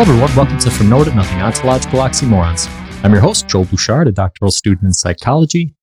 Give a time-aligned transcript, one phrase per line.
[0.00, 0.34] Hello, everyone.
[0.34, 2.70] Welcome to From Nowhere to Nothing Ontological Oxymorons.
[3.04, 5.74] I'm your host, Joel Bouchard, a doctoral student in psychology.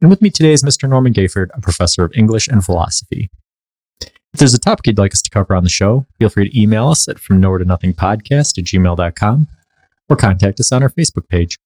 [0.00, 0.88] And with me today is Mr.
[0.88, 3.28] Norman Gayford, a professor of English and philosophy.
[4.00, 6.58] If there's a topic you'd like us to cover on the show, feel free to
[6.58, 9.46] email us at from nowhere to nothing podcast at gmail.com
[10.08, 11.58] or contact us on our Facebook page.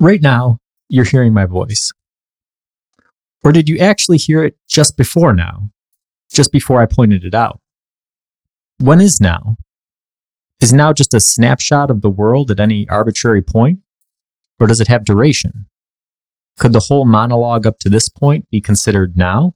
[0.00, 1.92] Right now, you're hearing my voice.
[3.44, 5.70] Or did you actually hear it just before now?
[6.32, 7.60] Just before I pointed it out?
[8.78, 9.56] When is now?
[10.60, 13.80] Is now just a snapshot of the world at any arbitrary point?
[14.58, 15.66] Or does it have duration?
[16.58, 19.54] Could the whole monologue up to this point be considered now?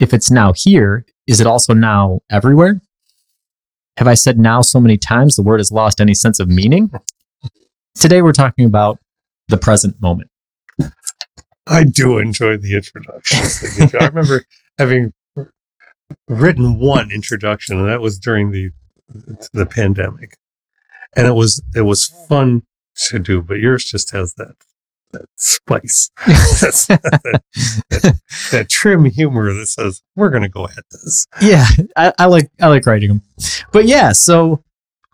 [0.00, 2.80] If it's now here, is it also now everywhere?
[3.98, 6.90] Have I said now so many times the word has lost any sense of meaning?
[7.94, 8.98] Today we're talking about
[9.48, 10.30] the present moment.
[11.66, 13.94] I do enjoy the introductions.
[13.94, 14.44] I remember
[14.78, 15.12] having
[16.28, 18.70] written one introduction, and that was during the
[19.08, 20.36] the pandemic,
[21.16, 22.62] and it was it was fun
[23.08, 23.42] to do.
[23.42, 24.56] But yours just has that
[25.12, 27.42] that spice, that,
[27.90, 28.20] that,
[28.52, 31.26] that, trim humor that says we're going to go at this.
[31.40, 33.22] Yeah, I, I like I like writing them,
[33.72, 34.12] but yeah.
[34.12, 34.62] So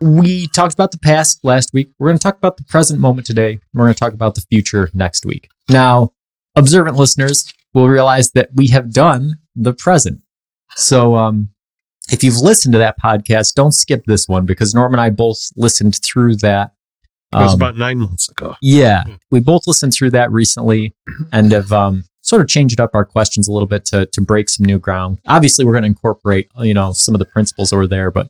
[0.01, 1.91] we talked about the past last week.
[1.99, 3.61] We're going to talk about the present moment today.
[3.73, 5.49] We're going to talk about the future next week.
[5.69, 6.11] Now,
[6.57, 10.21] observant listeners will realize that we have done the present.
[10.77, 11.51] So, um,
[12.11, 15.49] if you've listened to that podcast, don't skip this one because Norm and I both
[15.57, 16.73] listened through that
[17.35, 18.55] it was um, about nine months ago.
[18.61, 19.15] Yeah, hmm.
[19.31, 20.95] we both listened through that recently
[21.33, 24.49] and have um, sort of changed up our questions a little bit to to break
[24.49, 25.19] some new ground.
[25.27, 28.29] Obviously, we're going to incorporate you know some of the principles over there, but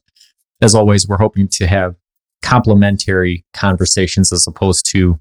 [0.63, 1.97] as always, we're hoping to have
[2.43, 5.19] complementary conversations as opposed to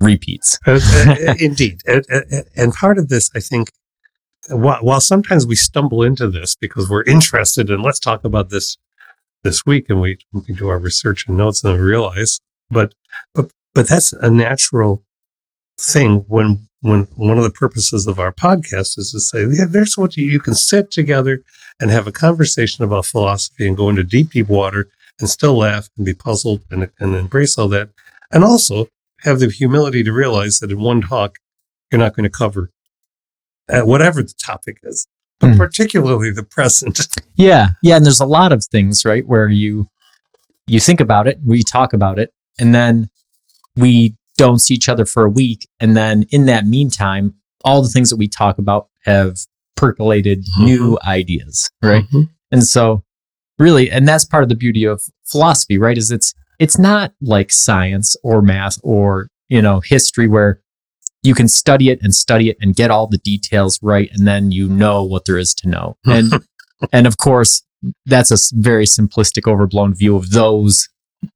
[0.00, 0.58] repeats.
[0.66, 1.80] uh, uh, indeed,
[2.56, 3.70] and part of this, I think,
[4.48, 8.76] while, sometimes we stumble into this because we're interested in let's talk about this
[9.44, 12.40] this week, and we, we do our research and notes and realize
[12.72, 12.94] but
[13.34, 15.04] but but that's a natural
[15.78, 19.96] thing when when one of the purposes of our podcast is to say, yeah, there's
[19.96, 21.44] what you, you can sit together
[21.78, 24.88] and have a conversation about philosophy and go into deep, deep water
[25.20, 27.90] and still laugh and be puzzled and, and embrace all that.
[28.32, 28.88] And also
[29.20, 31.36] have the humility to realize that in one talk,
[31.92, 32.70] you're not going to cover
[33.68, 35.06] uh, whatever the topic is,
[35.40, 35.56] but mm.
[35.56, 37.06] particularly the present.
[37.34, 37.68] Yeah.
[37.82, 37.96] Yeah.
[37.96, 39.88] And there's a lot of things, right, where you,
[40.66, 42.30] you think about it, we talk about it,
[42.60, 43.08] and then
[43.74, 45.66] we don't see each other for a week.
[45.80, 47.34] And then in that meantime,
[47.64, 49.38] all the things that we talk about have
[49.76, 50.64] percolated mm-hmm.
[50.64, 52.04] new ideas, right?
[52.04, 52.22] Mm-hmm.
[52.50, 53.02] And so
[53.58, 55.96] really, and that's part of the beauty of philosophy, right?
[55.96, 60.60] Is it's it's not like science or math or, you know, history where
[61.22, 64.50] you can study it and study it and get all the details right and then
[64.50, 65.96] you know what there is to know.
[66.06, 66.32] And
[66.92, 67.62] and of course,
[68.06, 70.88] that's a very simplistic overblown view of those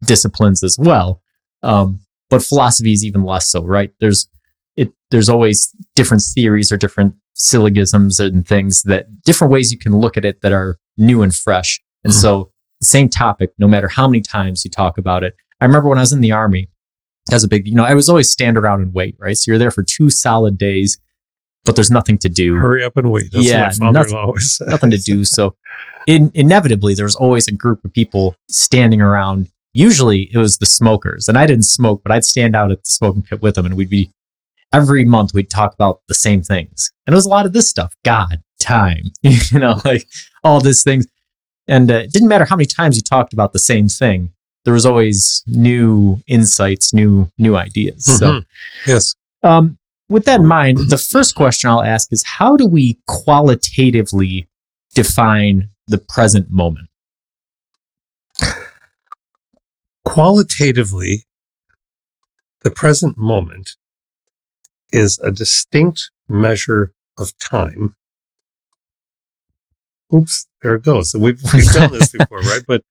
[0.04, 1.22] disciplines as well.
[1.62, 3.92] Um, but philosophy is even less so, right?
[4.00, 4.28] There's
[4.76, 4.92] it.
[5.10, 10.16] There's always different theories or different syllogisms and things that different ways you can look
[10.16, 11.80] at it that are new and fresh.
[12.02, 12.20] And mm-hmm.
[12.20, 15.34] so, the same topic, no matter how many times you talk about it.
[15.60, 16.68] I remember when I was in the army,
[17.32, 19.36] as a big, you know, I was always stand around and wait, right?
[19.36, 20.98] So you're there for two solid days,
[21.64, 22.56] but there's nothing to do.
[22.56, 23.32] Hurry up and wait.
[23.32, 25.24] That's yeah, nothing, nothing to do.
[25.24, 25.56] So,
[26.06, 31.28] in, inevitably, there's always a group of people standing around usually it was the smokers
[31.28, 33.76] and I didn't smoke, but I'd stand out at the smoking pit with them and
[33.76, 34.10] we'd be
[34.72, 36.90] every month we'd talk about the same things.
[37.06, 40.08] And it was a lot of this stuff, God, time, you know, like
[40.42, 41.06] all these things.
[41.68, 44.32] And uh, it didn't matter how many times you talked about the same thing.
[44.66, 48.04] There was always new insights, new new ideas.
[48.04, 48.40] Mm-hmm.
[48.40, 48.42] So,
[48.84, 49.14] yes.
[49.44, 49.78] Um,
[50.08, 54.48] with that in mind, the first question I'll ask is how do we qualitatively
[54.92, 56.88] define the present moment?
[60.04, 61.26] Qualitatively,
[62.62, 63.76] the present moment
[64.90, 67.94] is a distinct measure of time.
[70.12, 71.12] Oops, there it goes.
[71.12, 72.62] So we've, we've done this before, right?
[72.66, 72.82] But,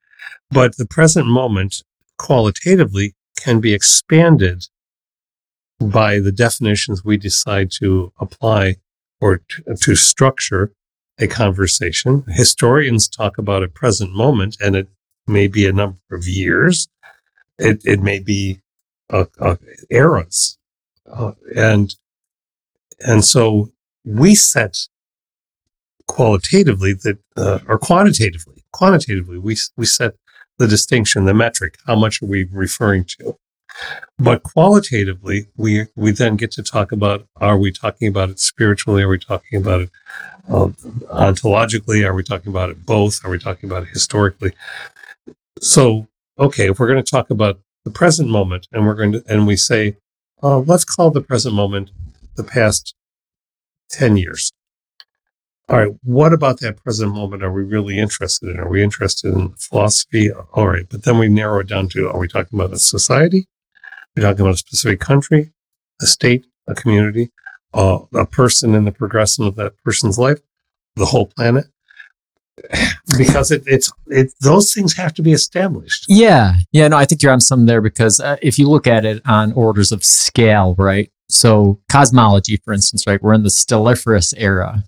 [0.56, 1.84] but the present moment
[2.18, 4.64] qualitatively can be expanded
[5.82, 8.78] by the definitions we decide to apply
[9.20, 9.42] or
[9.82, 10.72] to, structure
[11.20, 12.24] a conversation.
[12.30, 14.88] Historians talk about a present moment and it
[15.28, 16.88] may be a number of years.
[17.60, 18.62] It, it may be
[19.10, 19.58] uh, uh,
[19.90, 20.58] eras.
[21.06, 21.94] Uh, and,
[23.02, 23.72] and so
[24.06, 24.88] we set
[26.08, 30.16] qualitatively that, uh, or quantitatively, quantitatively, we, we set
[30.58, 33.38] the distinction, the metric, how much are we referring to?
[34.18, 39.04] But qualitatively, we, we then get to talk about, are we talking about it spiritually?
[39.04, 39.90] Are we talking about it
[40.50, 40.68] uh,
[41.12, 42.06] ontologically?
[42.06, 43.24] Are we talking about it both?
[43.26, 44.54] Are we talking about it historically?
[45.60, 46.08] So,
[46.40, 49.46] okay, if we're going to talk about the present moment and we're going to, and
[49.46, 49.98] we say,
[50.42, 51.92] uh, let's call the present moment
[52.36, 52.96] the past
[53.92, 54.52] 10 years.
[55.68, 58.60] All right, what about that present moment are we really interested in?
[58.60, 60.32] Are we interested in philosophy?
[60.32, 63.48] All right, but then we narrow it down to are we talking about a society?
[63.76, 65.54] Are we talking about a specific country,
[66.02, 67.32] a state, a community,
[67.74, 70.40] uh, a person in the progression of that person's life,
[70.98, 71.66] the whole planet?
[73.18, 76.06] because it, it's it those things have to be established.
[76.08, 76.88] Yeah, yeah.
[76.88, 79.52] No, I think you're on something there because uh, if you look at it on
[79.54, 81.12] orders of scale, right?
[81.28, 83.22] So cosmology, for instance, right?
[83.22, 84.84] We're in the stelliferous era,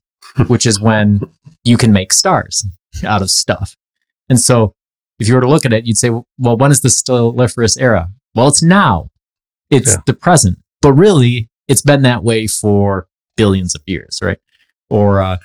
[0.48, 1.22] which is when
[1.63, 2.66] you can make stars
[3.04, 3.75] out of stuff.
[4.30, 4.74] And so,
[5.19, 8.10] if you were to look at it, you'd say, well, when is the stelliferous era?
[8.36, 9.10] Well, it's now.
[9.72, 10.01] It's Yeah.
[10.06, 10.60] the present.
[10.81, 14.38] But really, it's been that way for billions of years, right?
[14.89, 15.38] Or, uh,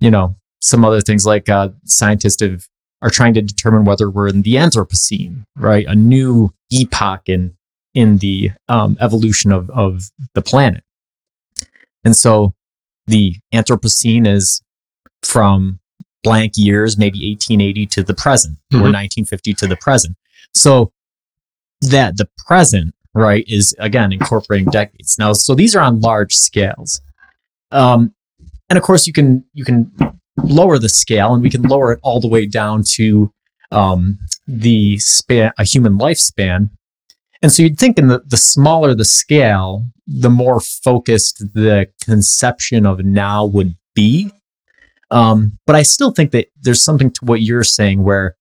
[0.00, 2.66] you know, some other things like uh, scientists have,
[3.02, 5.86] are trying to determine whether we're in the Anthropocene, right?
[5.86, 7.56] A new epoch in
[7.94, 10.84] in the um, evolution of of the planet.
[12.04, 12.54] And so,
[13.06, 14.62] the Anthropocene is
[15.22, 15.78] from
[16.22, 18.92] blank years, maybe 1880 to the present, or Mhm.
[18.92, 20.16] 1950 to the present.
[20.54, 20.92] So
[21.82, 25.16] that the present, right, is again incorporating decades.
[25.18, 27.00] Now, so these are on large scales.
[27.70, 28.12] Um,
[28.68, 29.92] and of course you can you can
[30.42, 33.32] lower the scale and we can lower it all the way down to
[33.72, 36.70] um, the span a human lifespan
[37.42, 42.86] and so you'd think in the, the smaller the scale the more focused the conception
[42.86, 44.30] of now would be
[45.10, 48.36] um, but i still think that there's something to what you're saying where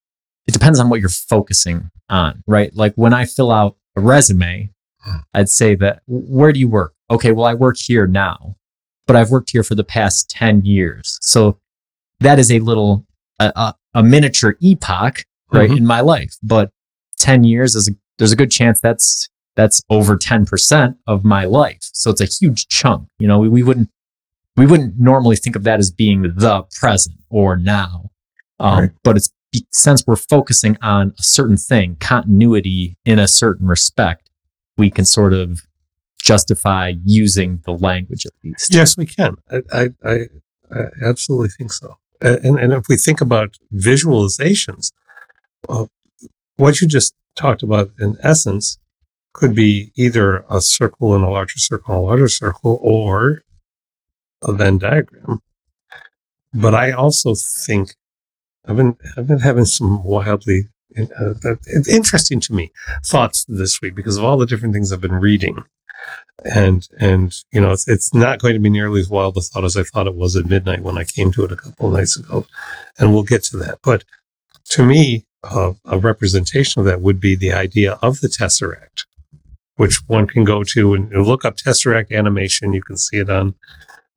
[0.47, 4.69] it depends on what you're focusing on right like when i fill out a resume
[5.33, 8.55] i'd say that where do you work okay well i work here now
[9.07, 11.19] but I've worked here for the past 10 years.
[11.21, 11.59] So
[12.21, 13.05] that is a little,
[13.39, 15.77] a, a, a miniature epoch, right, Mhm.
[15.77, 16.33] in my life.
[16.41, 16.71] But
[17.19, 21.79] 10 years is a, there's a good chance that's, that's over 10% of my life.
[21.81, 23.07] So it's a huge chunk.
[23.19, 23.89] You know, we, we wouldn't,
[24.57, 28.11] we wouldn't normally think of that as being the present or now.
[28.59, 28.91] Um, Right.
[29.03, 29.29] But it's
[29.71, 34.29] since we're focusing on a certain thing, continuity in a certain respect,
[34.77, 35.61] we can sort of
[36.21, 38.73] justify using the language at least.
[38.73, 39.35] Yes, we can.
[39.49, 40.19] I, I, I,
[40.71, 41.97] I absolutely think so.
[42.21, 44.91] And, and if we think about visualizations,
[45.69, 45.85] uh,
[46.57, 48.77] what you just talked about in essence
[49.33, 53.41] could be either a circle and a larger circle and a larger circle or
[54.41, 55.41] a Venn diagram.
[56.53, 57.95] But I also think
[58.65, 61.33] I've been, I've been having some wildly uh,
[61.89, 62.71] interesting to me
[63.05, 65.63] thoughts this week because of all the different things I've been reading
[66.43, 69.63] and and you know it's, it's not going to be nearly as wild a thought
[69.63, 72.17] as I thought it was at midnight when I came to it a couple nights
[72.17, 72.45] ago,
[72.99, 73.79] and we'll get to that.
[73.83, 74.03] But
[74.71, 79.05] to me, uh, a representation of that would be the idea of the tesseract,
[79.75, 82.73] which one can go to and look up tesseract animation.
[82.73, 83.55] You can see it on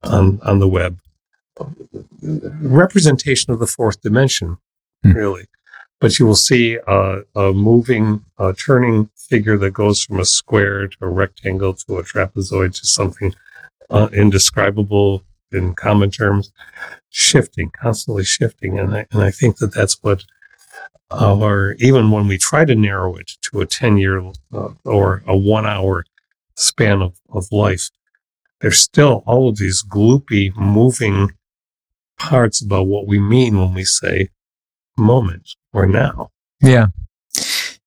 [0.03, 0.99] on on the web.
[2.23, 4.59] Representation of the fourth dimension,
[5.03, 5.13] Hmm.
[5.13, 5.47] really.
[6.01, 10.87] But you will see a, a moving, uh, turning figure that goes from a square
[10.89, 13.35] to a rectangle to a trapezoid to something
[13.91, 16.53] uh, indescribable in common terms,
[17.11, 18.79] shifting, constantly shifting.
[18.79, 20.25] And I, and I think that that's what
[21.11, 24.21] our, even when we try to narrow it to a 10 year
[24.53, 26.05] uh, or a one hour
[26.57, 27.91] span of, of life,
[28.61, 31.33] there's still all of these gloopy, moving
[32.19, 34.29] parts about what we mean when we say
[34.97, 36.31] moment or now.
[36.61, 36.89] Yeah.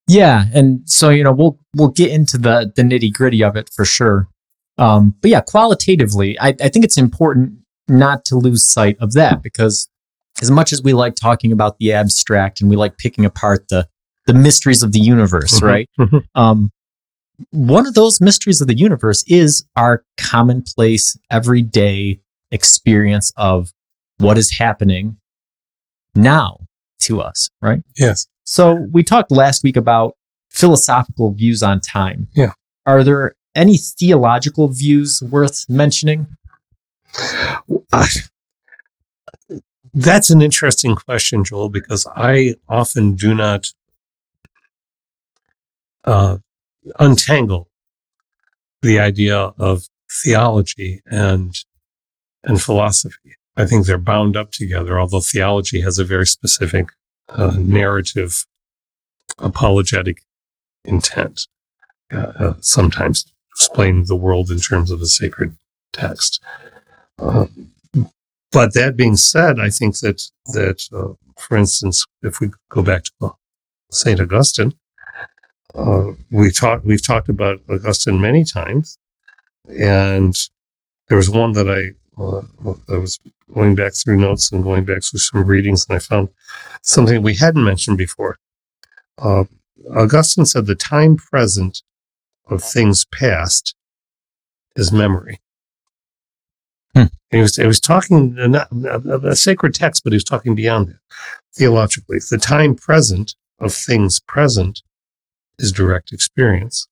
[0.07, 0.45] Yeah.
[0.53, 3.86] And so, you know, we'll we'll get into the the nitty gritty of it for
[3.86, 4.27] sure.
[4.77, 9.43] Um, but yeah, qualitatively, I, I think it's important not to lose sight of that
[9.43, 9.89] because
[10.41, 13.88] as much as we like talking about the abstract and we like picking apart the
[14.27, 15.67] the mysteries of the universe, Mhm.
[15.67, 15.89] right?
[16.00, 16.24] Mhm.
[16.36, 16.71] Um,
[17.50, 22.19] one of those mysteries of the universe is our commonplace, everyday
[22.51, 23.71] experience of
[24.19, 25.17] what is happening
[26.13, 26.60] now
[27.00, 27.81] to us, right?
[27.98, 28.27] Yes.
[28.43, 30.15] So we talked last week about
[30.51, 32.27] philosophical views on time.
[32.36, 32.51] Yeah.
[32.86, 36.27] Are there any theological views worth mentioning?
[39.93, 43.67] That's an interesting question, Joel, because I often do not
[46.05, 46.38] uh,
[47.00, 47.69] untangle
[48.81, 49.83] the idea of
[50.24, 51.55] theology and
[52.43, 53.36] and philosophy.
[53.55, 56.88] I think they're bound up together, although theology has a very specific
[57.29, 58.45] uh, narrative,
[59.38, 60.24] apologetic
[60.86, 61.48] intent.
[62.12, 65.55] Uh, uh, sometimes explain the world in terms of a sacred
[65.93, 66.41] text.
[67.19, 67.45] Uh,
[68.51, 73.03] but that being said, I think that that, uh, for instance, if we go back
[73.03, 73.36] to
[73.91, 74.74] Saint Augustine.
[75.75, 76.86] Uh, we talked.
[76.86, 78.98] We've talked about Augustine many times,
[79.67, 80.36] and
[81.08, 82.41] there was one that I uh,
[82.89, 83.20] I was
[83.53, 86.29] going back through notes and going back through some readings, and I found
[86.81, 88.38] something we hadn't mentioned before.
[89.17, 89.46] Uh,
[89.96, 91.84] Augustine said the time present
[92.50, 93.75] of things past
[94.75, 95.39] is memory.
[96.95, 97.03] Hmm.
[97.29, 100.89] he was, he was talking, uh, not, a sacred text, but he was talking beyond
[100.89, 101.00] that
[101.55, 102.19] theologically.
[102.29, 104.81] The time present of things present
[105.60, 106.88] is direct experience.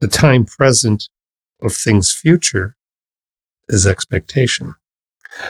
[0.00, 1.08] The time present
[1.60, 2.76] of things future
[3.68, 4.74] is expectation.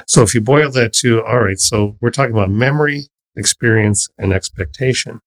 [0.06, 4.32] So if you boil that to, all right, so we're talking about memory, experience, and
[4.32, 5.20] expectation.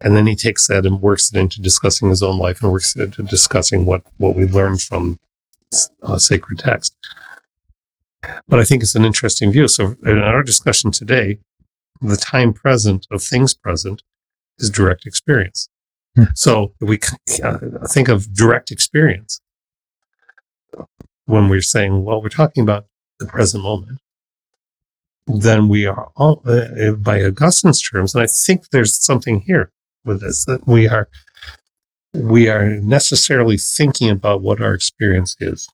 [0.00, 2.96] And then he takes that and works it into discussing his own life and works
[2.96, 5.18] it into discussing what, what we learned from
[6.02, 6.96] uh, sacred text.
[8.48, 9.68] But I think it's an interesting view.
[9.68, 11.38] So in our discussion today,
[12.00, 14.02] the time present of things present
[14.58, 15.68] is direct experience.
[16.16, 16.24] Hmm.
[16.34, 16.98] So we
[17.42, 17.58] uh,
[17.88, 19.40] think of direct experience
[21.26, 22.86] when we're saying, well, we're talking about
[23.18, 24.00] the present moment,
[25.26, 29.70] then we are all, uh, by Augustine's terms, and I think there's something here
[30.04, 31.08] with this that we are
[32.12, 35.68] we are necessarily thinking about what our experience is.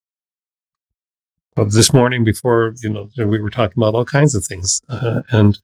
[1.57, 5.23] But this morning, before you know, we were talking about all kinds of things, uh,
[5.31, 5.59] and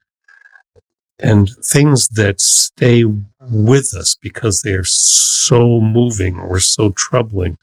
[1.19, 3.05] and things that stay
[3.41, 7.59] with us because they are so moving or so troubling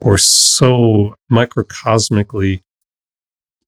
[0.00, 2.62] or so microcosmically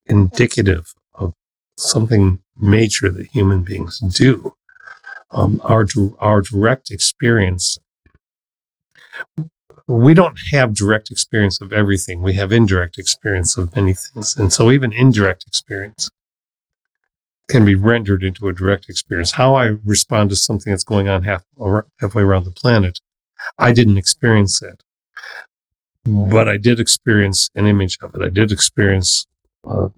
[0.06, 1.34] indicative of
[1.76, 4.54] something major that human beings do.
[5.32, 5.84] Um, our
[6.20, 7.76] our direct experience.
[9.90, 12.22] We don't have direct experience of everything.
[12.22, 16.08] We have indirect experience of many things, and so even indirect experience
[17.48, 19.32] can be rendered into a direct experience.
[19.32, 21.44] How I respond to something that's going on half
[22.00, 23.00] halfway around the planet,
[23.58, 24.84] I didn't experience it,
[26.04, 28.22] but I did experience an image of it.
[28.22, 29.26] I did experience
[29.64, 29.88] uh,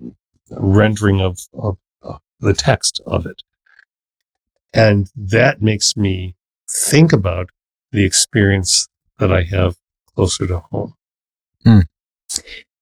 [0.51, 3.43] rendering of, of, of the text of it.
[4.73, 6.35] And that makes me
[6.67, 7.51] think about
[7.91, 9.77] the experience that I have
[10.15, 10.95] closer to home.
[11.65, 11.81] Hmm.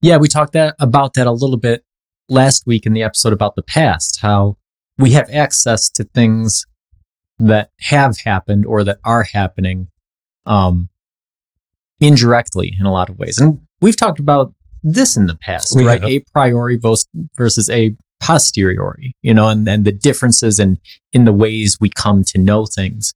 [0.00, 1.84] Yeah, we talked that about that a little bit
[2.28, 4.56] last week in the episode about the past, how
[4.98, 6.64] we have access to things
[7.38, 9.88] that have happened or that are happening
[10.46, 10.88] um,
[12.00, 13.38] indirectly in a lot of ways.
[13.38, 16.00] And we've talked about this in the past, We right?
[16.00, 16.10] have.
[16.10, 20.78] A priori versus a posteriori, you know, and, and the differences in,
[21.12, 23.12] in the ways we come to know things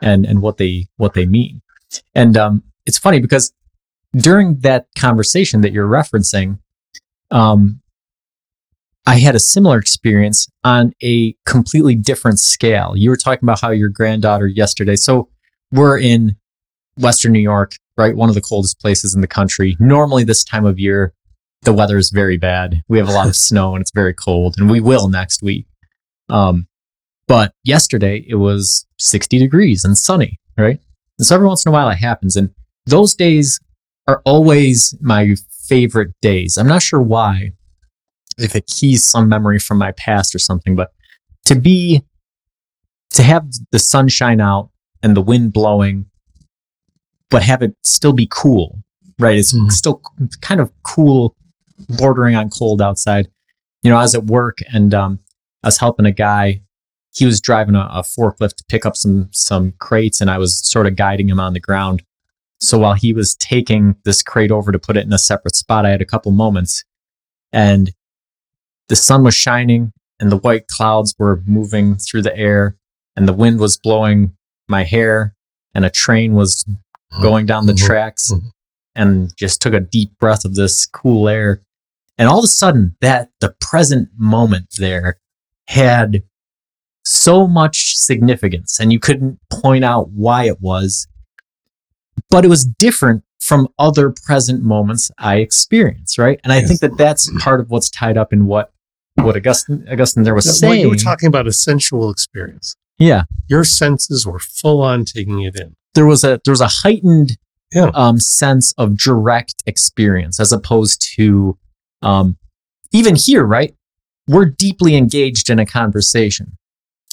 [0.00, 1.60] and, and what they, what they mean.
[2.14, 3.52] And, um, it's funny because
[4.16, 6.58] during that conversation that you're referencing,
[7.30, 7.80] um,
[9.06, 12.94] I had a similar experience on a completely different scale.
[12.96, 14.96] You were talking about how your granddaughter yesterday.
[14.96, 15.28] So
[15.72, 16.36] we're in
[16.96, 18.16] Western New York, right?
[18.16, 19.76] One of the coldest places in the country.
[19.78, 21.12] Normally, this time of year,
[21.62, 22.82] the weather is very bad.
[22.88, 25.66] We have a lot of snow and it's very cold, and we will next week.
[26.30, 26.66] Um,
[27.26, 30.78] but yesterday it was 60 degrees and sunny, right?
[31.18, 32.36] And so every once in a while it happens.
[32.36, 32.50] And
[32.86, 33.60] those days
[34.06, 35.34] are always my
[35.66, 36.56] favorite days.
[36.58, 37.52] I'm not sure why,
[38.38, 40.90] if it keys some memory from my past or something, but
[41.46, 42.02] to be,
[43.10, 44.70] to have the sunshine out
[45.02, 46.06] and the wind blowing,
[47.30, 48.82] but have it still be cool,
[49.18, 49.38] right?
[49.38, 49.70] It's Mhm.
[49.72, 50.02] still
[50.40, 51.36] kind of cool,
[51.88, 53.28] bordering on cold outside.
[53.82, 55.18] You know, I was at work and um,
[55.62, 56.62] I was helping a guy.
[57.14, 60.58] He was driving a, a forklift to pick up some some crates, and I was
[60.68, 62.02] sort of guiding him on the ground.
[62.64, 65.84] So while he was taking this crate over to put it in a separate spot,
[65.84, 66.82] I had a couple moments,
[67.52, 67.92] and
[68.88, 72.76] the sun was shining, and the white clouds were moving through the air,
[73.16, 74.32] and the wind was blowing
[74.66, 75.34] my hair,
[75.74, 76.64] and a train was
[77.20, 77.86] going down the Mhm.
[77.86, 78.50] tracks Mhm.
[78.94, 81.60] and just took a deep breath of this cool air.
[82.16, 85.18] And all of a sudden, that the present moment there
[85.68, 86.22] had
[87.04, 91.06] so much significance, and you couldn't point out why it was,
[92.30, 96.40] but it was different from other present moments I experienced, right?
[96.44, 96.68] And I Yes.
[96.68, 98.70] think that that's part of what's tied up in what
[99.16, 100.80] what Augustine Augustine there was Now, saying.
[100.80, 102.74] you were talking about a sensual experience.
[102.98, 105.74] yeah, Your senses were full on taking it in.
[105.94, 107.36] there was a there was a heightened
[107.72, 107.90] Yeah.
[107.94, 111.56] um, sense of direct experience as opposed to
[112.02, 112.36] um,
[112.92, 113.74] even here, right?
[114.26, 116.56] We're deeply engaged in a conversation,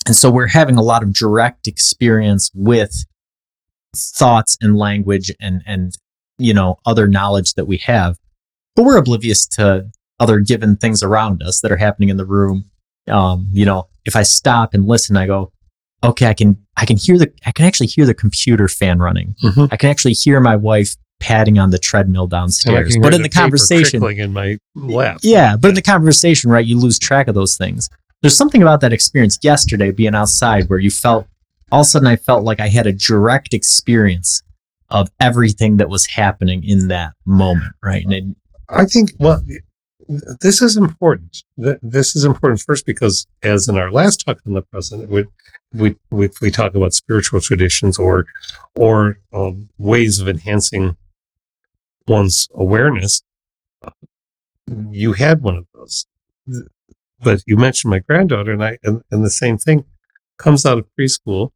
[0.07, 3.05] and so we're having a lot of direct experience with
[3.95, 5.93] thoughts and language and and
[6.37, 8.17] you know other knowledge that we have,
[8.75, 9.87] but we're oblivious to
[10.19, 12.65] other given things around us that are happening in the room.
[13.07, 15.51] Um, you know, if I stop and listen, I go,
[16.03, 19.35] okay, I can I can hear the, I can actually hear the computer fan running.
[19.43, 19.69] Mhm.
[19.71, 22.97] I can actually hear my wife padding on the treadmill downstairs.
[22.99, 25.19] But in the, paper conversation, in my lap.
[25.21, 27.89] yeah, but in the conversation, right, you lose track of those things.
[28.21, 31.27] There's something about that experience yesterday being outside where you felt,
[31.71, 34.43] all of a sudden, I felt like I had a direct experience
[34.89, 38.03] of everything that was happening in that moment, right?
[38.03, 38.23] And it,
[38.69, 39.41] I think, well,
[40.41, 41.43] this is important.
[41.57, 45.25] This is important first because, as in our last talk on the present, we
[45.73, 48.25] we we, talk about spiritual traditions or
[48.75, 50.97] or um, ways of enhancing
[52.07, 53.23] one's awareness.
[54.89, 56.05] You had one of those,
[57.21, 59.85] but you mentioned my granddaughter, and I and, and the same thing
[60.37, 61.51] comes out of preschool.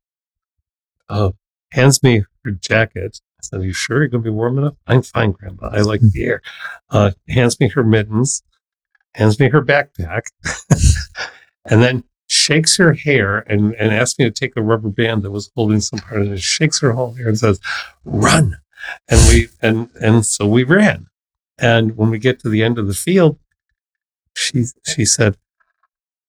[1.10, 1.32] Uh,
[1.72, 3.20] hands me her jacket.
[3.42, 5.70] Said, "Are you sure you're going to be warm enough?" I'm fine, Grandma.
[5.72, 6.42] I like the air
[6.90, 8.42] uh, hands me her mittens,
[9.14, 10.24] hands me her backpack,
[11.66, 15.32] and then shakes her hair and, and asks me to take a rubber band that
[15.32, 17.60] was holding some part of it, shakes her whole hair and says,
[18.04, 18.58] run.
[19.08, 21.08] And we, and, and so we ran.
[21.58, 23.40] And when we get to the end of the field,
[24.36, 25.38] she, she said,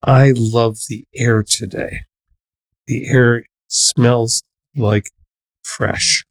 [0.03, 2.03] I love the air today.
[2.87, 4.43] The air smells
[4.77, 5.11] like
[5.63, 6.25] fresh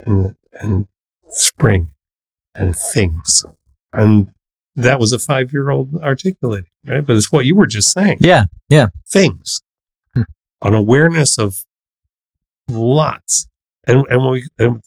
[0.00, 0.86] and, and
[1.28, 1.90] spring
[2.54, 3.44] and things.
[3.92, 4.32] And
[4.76, 7.04] that was a five year old articulating, right?
[7.04, 8.18] But it's what you were just saying.
[8.20, 8.88] yeah, Yeah.
[9.08, 9.62] Things.
[10.14, 10.22] Hmm.
[10.62, 11.64] An awareness of
[12.68, 13.48] lots.
[13.84, 14.82] And and we and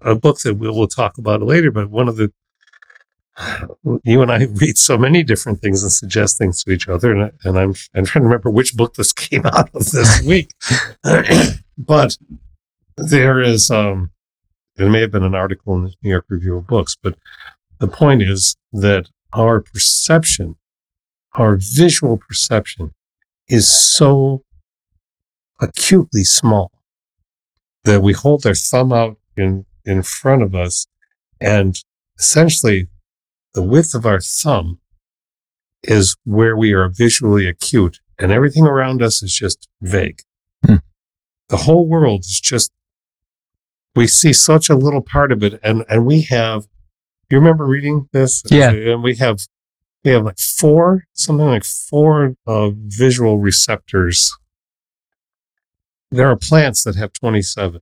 [0.00, 2.32] a book that we will talk about later, but one of the
[4.04, 7.24] you and I read so many different things and suggest things to each other, and,
[7.24, 10.52] I, and I'm I'm trying to remember which book this came out of this week.
[11.76, 12.16] but
[12.96, 14.10] there is um
[14.76, 17.16] it may have been an article in the New York Review of Books, but
[17.78, 20.56] the point is that our perception,
[21.34, 22.92] our visual perception,
[23.48, 24.42] is so
[25.60, 26.70] acutely small
[27.84, 30.86] that we hold our thumb out in, in front of us
[31.40, 31.82] and
[32.18, 32.88] essentially
[33.54, 34.78] the width of our thumb
[35.82, 40.20] is where we are visually acute and everything around us is just vague.
[41.48, 42.72] The whole world is just,
[43.94, 46.66] we see such a little part of it and, and we have
[47.30, 48.42] you remember reading this?
[48.50, 48.70] Yeah.
[48.70, 49.40] And we have
[50.04, 54.32] we have like four, something like four uh, visual receptors.
[56.12, 57.80] There are plants that have 27.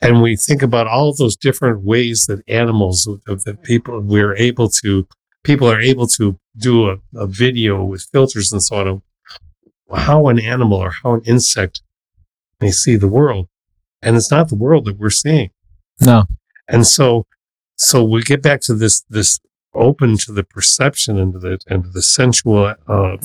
[0.00, 5.08] And we think about all those different ways that animals, that people, we're able to,
[5.42, 9.02] people are able to do a, a video with filters and so on
[9.94, 11.82] how an animal or how an insect
[12.60, 13.48] may see the world.
[14.02, 15.50] And it's not the world that we're seeing.
[16.00, 16.24] no,
[16.68, 17.26] And so,
[17.76, 19.40] so we get back to this, this
[19.74, 23.16] open to the perception and to the, and to the sensual, uh,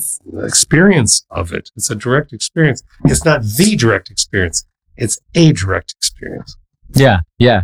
[0.42, 1.70] experience of it.
[1.76, 2.82] It's a direct experience.
[3.04, 4.66] It's not the direct experience.
[4.96, 6.56] It's a direct experience.
[6.94, 7.62] Yeah, yeah,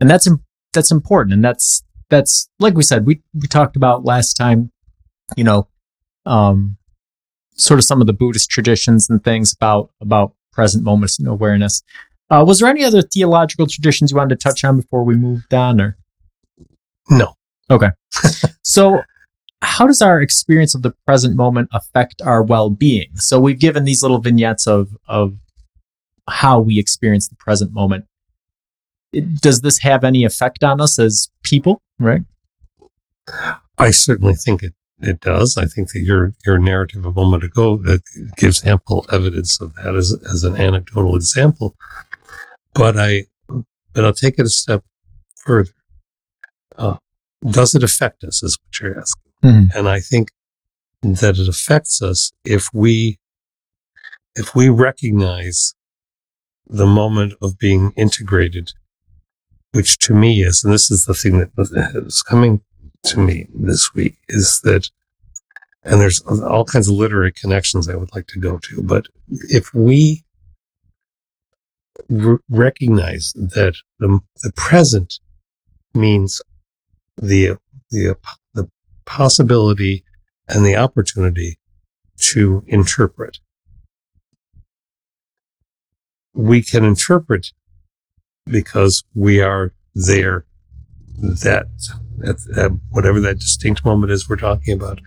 [0.00, 0.28] and that's
[0.72, 4.70] that's important, and that's that's like we said we we talked about last time,
[5.36, 5.68] you know,
[6.26, 6.76] um,
[7.54, 11.82] sort of some of the Buddhist traditions and things about about present moments and awareness.
[12.30, 15.52] Uh, was there any other theological traditions you wanted to touch on before we moved
[15.52, 15.96] on, or
[17.10, 17.34] No.
[17.70, 17.90] Okay.
[18.62, 19.02] so?
[19.64, 23.14] How does our experience of the present moment affect our well-being?
[23.14, 25.36] So we've given these little vignettes of of
[26.28, 28.04] how we experience the present moment
[29.12, 32.22] it- does this have any effect on us as people right
[33.78, 35.56] I certainly think it, it does.
[35.56, 38.02] I think that your, your narrative a moment ago that
[38.36, 41.74] gives ample evidence of that as, as an anecdotal example.
[42.74, 43.24] But I,
[43.92, 44.84] but I'll take it a step
[45.36, 45.72] further.
[46.78, 46.96] Uh,
[47.50, 49.32] does it affect us is what you're asking.
[49.44, 49.74] Mhm.
[49.74, 50.30] And I think
[51.02, 53.18] that it affects us if we,
[54.36, 55.74] if we recognize
[56.66, 58.72] the moment of being integrated,
[59.72, 62.62] which to me is, and this is the thing that is coming
[63.04, 64.88] to me this week is that,
[65.84, 69.06] and there's all kinds of literary connections I would like to go to, but
[69.48, 70.24] if we
[72.10, 75.18] r- recognize that the, the present
[75.94, 76.40] means
[77.16, 77.58] the,
[77.90, 78.16] the,
[78.54, 78.70] the
[79.04, 80.04] possibility
[80.48, 81.58] and the opportunity
[82.18, 83.38] to interpret,
[86.34, 87.52] we can interpret
[88.46, 90.46] because we are there
[91.18, 91.66] that
[92.24, 95.00] at, at whatever that distinct moment is we're talking about,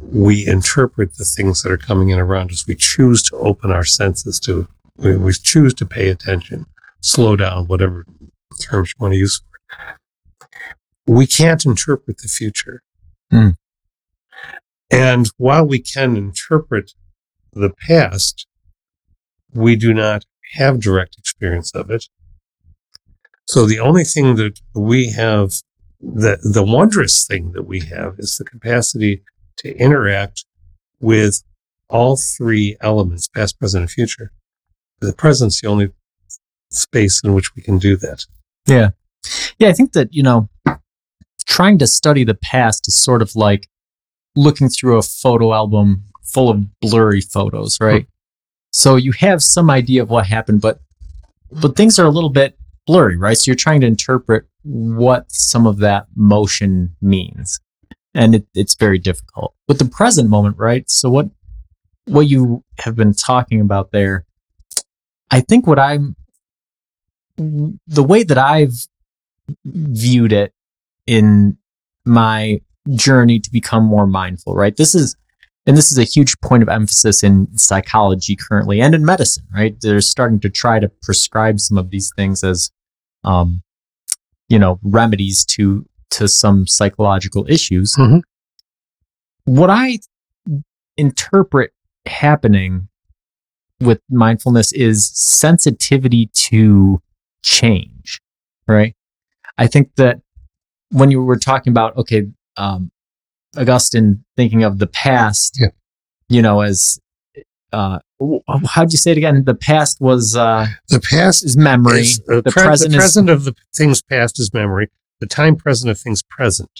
[0.00, 2.66] we interpret the things that are coming in around us.
[2.66, 6.66] We choose to open our senses to, we, we choose to pay attention,
[7.00, 8.06] slow down, whatever
[8.60, 9.42] terms you want to use.
[11.06, 12.82] We can't interpret the future.
[13.32, 13.56] Mm.
[14.90, 16.92] And while we can interpret
[17.52, 18.46] the past,
[19.54, 22.08] we do not have direct experience of it.
[23.46, 25.52] So the only thing that we have,
[26.02, 29.22] the, the wondrous thing that we have is the capacity
[29.58, 30.44] to interact
[31.00, 31.42] with
[31.88, 34.32] all three elements, past, present, and future.
[35.00, 35.90] The present's the only
[36.70, 38.24] space in which we can do that.
[38.66, 38.90] Yeah.
[39.58, 40.48] Yeah, I think that, you know,
[41.46, 43.68] trying to study the past is sort of like
[44.34, 48.02] looking through a photo album full of blurry photos, right?
[48.02, 48.08] Hmm.
[48.72, 50.80] So you have some idea of what happened, but
[51.50, 53.36] but things are a little bit blurry, right?
[53.36, 57.60] So you're trying to interpret what some of that motion means.
[58.14, 59.54] And it, it's very difficult.
[59.68, 60.88] With the present moment, right?
[60.90, 61.30] So what
[62.06, 64.26] what you have been talking about there,
[65.30, 66.16] I think what I'm
[67.36, 68.86] the way that I've
[69.64, 70.52] viewed it
[71.06, 71.56] in
[72.04, 72.60] my
[72.94, 74.76] journey to become more mindful, right?
[74.76, 75.16] This is
[75.66, 79.76] and this is a huge point of emphasis in psychology currently and in medicine, right?
[79.80, 82.72] They're starting to try to prescribe some of these things as,
[83.22, 83.62] um,
[84.52, 87.96] you know, remedies to to some psychological issues.
[87.96, 88.18] Mm-hmm.
[89.46, 89.98] What I
[90.98, 91.72] interpret
[92.04, 92.88] happening
[93.80, 97.00] with mindfulness is sensitivity to
[97.42, 98.20] change,
[98.68, 98.94] right?
[99.56, 100.20] I think that
[100.90, 102.26] when you were talking about, okay,
[102.58, 102.90] um,
[103.56, 105.68] Augustine thinking of the past, Yeah.
[106.28, 107.00] you know, as
[107.72, 107.98] uh,
[108.68, 109.44] how'd you say it again?
[109.44, 112.00] The past was uh, The past is memory.
[112.00, 114.88] is, uh, the pre- present the is- of the things past is memory.
[115.20, 116.70] The time present of things present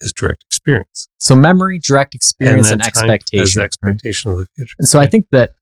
[0.00, 1.08] is direct experience.
[1.18, 3.42] so memory, direct experience, and, time expectation.
[3.44, 3.64] is right?
[3.64, 4.74] expectation of the future.
[4.78, 5.52] And so I think that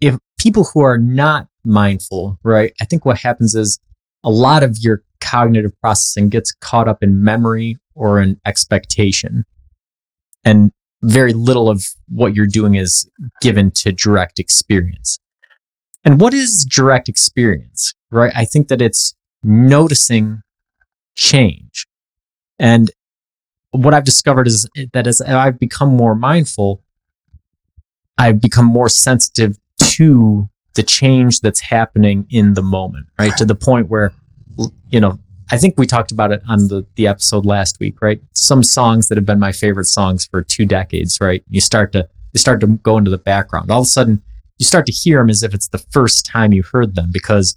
[0.00, 3.78] if people who are not mindful, right, I think what happens is
[4.24, 9.44] a lot of your cognitive processing gets caught up in memory or in expectation.
[10.44, 13.08] And very little of what you're doing is
[13.40, 15.18] given to direct experience.
[16.04, 18.32] And what is direct experience, right?
[18.34, 20.42] I think that it's noticing
[21.14, 21.86] change.
[22.58, 22.90] And
[23.70, 26.82] what I've discovered is that as I've become more mindful,
[28.18, 33.36] I've become more sensitive to the change that's happening in the moment, right?
[33.36, 34.12] To the point where,
[34.90, 35.18] you know,
[35.50, 38.20] I think we talked about it on the, the episode last week, right?
[38.34, 41.42] Some songs that have been my favorite songs for two decades, right?
[41.48, 43.70] You start to, you start to go into the background.
[43.70, 44.22] All of a sudden,
[44.58, 47.56] you start to hear them as if it's the first time you heard them because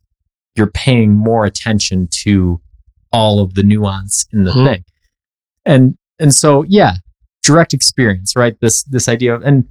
[0.56, 2.62] you're paying more attention to
[3.12, 4.66] all of the nuance in the Mhm.
[4.68, 4.86] thing.
[5.66, 6.96] And, and so, yeah,
[7.44, 8.56] direct experience, right?
[8.62, 9.66] This, this idea of, and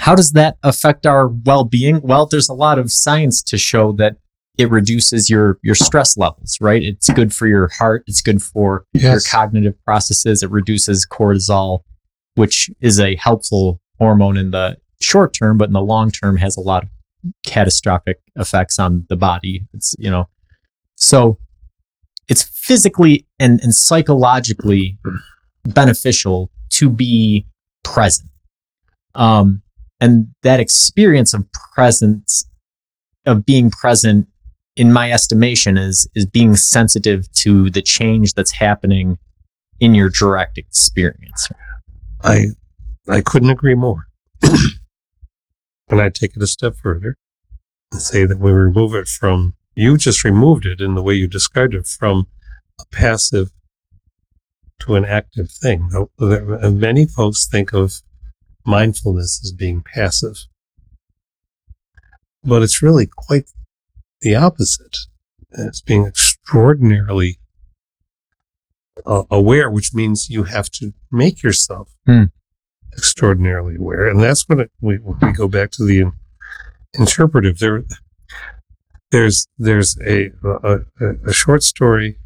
[0.00, 2.00] how does that affect our well-being?
[2.00, 4.16] Well, there's a lot of science to show that
[4.58, 6.82] it reduces your your stress levels, right?
[6.82, 11.80] It's good for your heart, it's good for your cognitive processes, it reduces cortisol,
[12.34, 16.56] which is a helpful hormone in the short term, but in the long term has
[16.56, 16.88] a lot of
[17.44, 19.66] catastrophic effects on the body.
[19.72, 20.28] It's, you know,
[20.96, 21.38] so
[22.28, 24.98] it's physically and, and psychologically
[25.64, 27.46] beneficial to be
[27.82, 28.30] present.
[29.14, 29.62] Um,
[30.00, 32.48] and that experience of presence,
[33.26, 34.28] of being present,
[34.80, 39.18] in my estimation, is is being sensitive to the change that's happening
[39.78, 41.50] in your direct experience.
[42.24, 42.46] I
[43.06, 44.06] I couldn't agree more.
[44.42, 47.14] and I take it a step further
[47.92, 51.26] and say that we remove it from you just removed it in the way you
[51.26, 52.28] described it from
[52.80, 53.50] a passive
[54.80, 55.90] to an active thing.
[56.18, 58.00] Many folks think of
[58.64, 60.46] mindfulness as being passive,
[62.42, 63.44] but it's really quite
[64.22, 64.96] the opposite.
[65.52, 67.38] It's being extraordinarily
[69.06, 71.90] uh, aware, which means you have to make yourself
[72.92, 76.12] extraordinarily aware, and that's when it, we we go back to the in-
[76.98, 77.58] interpretive.
[77.58, 77.82] There,
[79.10, 82.18] there's there's a a, a- a short story.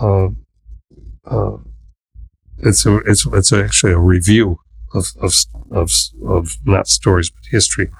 [0.00, 0.28] Uh,
[1.24, 1.56] uh,
[2.58, 4.58] it's a it's it's actually a review
[4.94, 5.34] of of
[5.70, 5.90] of
[6.26, 7.90] of not stories but history.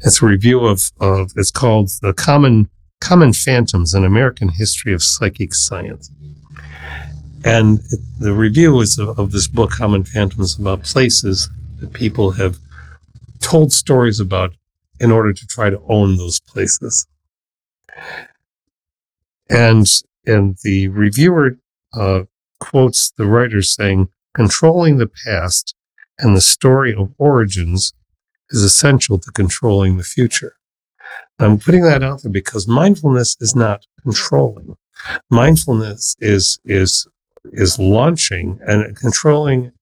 [0.00, 2.68] It's a review of of it's called the common
[3.00, 6.10] common phantoms an American history of psychic science.
[7.44, 12.30] And it, the review is of, of this book, Common Phantoms, about places that people
[12.32, 12.56] have
[13.40, 14.54] told stories about
[14.98, 17.06] in order to try to own those places.
[19.50, 19.86] And
[20.26, 21.58] and the reviewer
[21.92, 22.22] uh,
[22.60, 25.74] quotes the writer saying, "Controlling the past
[26.18, 27.92] and the story of origins
[28.50, 30.56] is essential to controlling the future."
[31.38, 34.76] I'm putting that out there because mindfulness is not controlling.
[35.30, 37.06] Mindfulness is is
[37.52, 39.72] is launching and controlling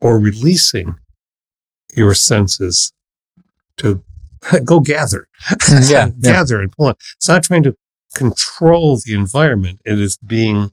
[0.00, 0.94] or releasing
[1.94, 2.92] your senses
[3.78, 4.02] to
[4.64, 5.28] go gather.
[5.50, 6.32] Mm, yeah, yeah.
[6.32, 6.94] gather and pull on.
[7.16, 7.74] It's not trying to
[8.14, 9.80] control the environment.
[9.84, 10.70] It is being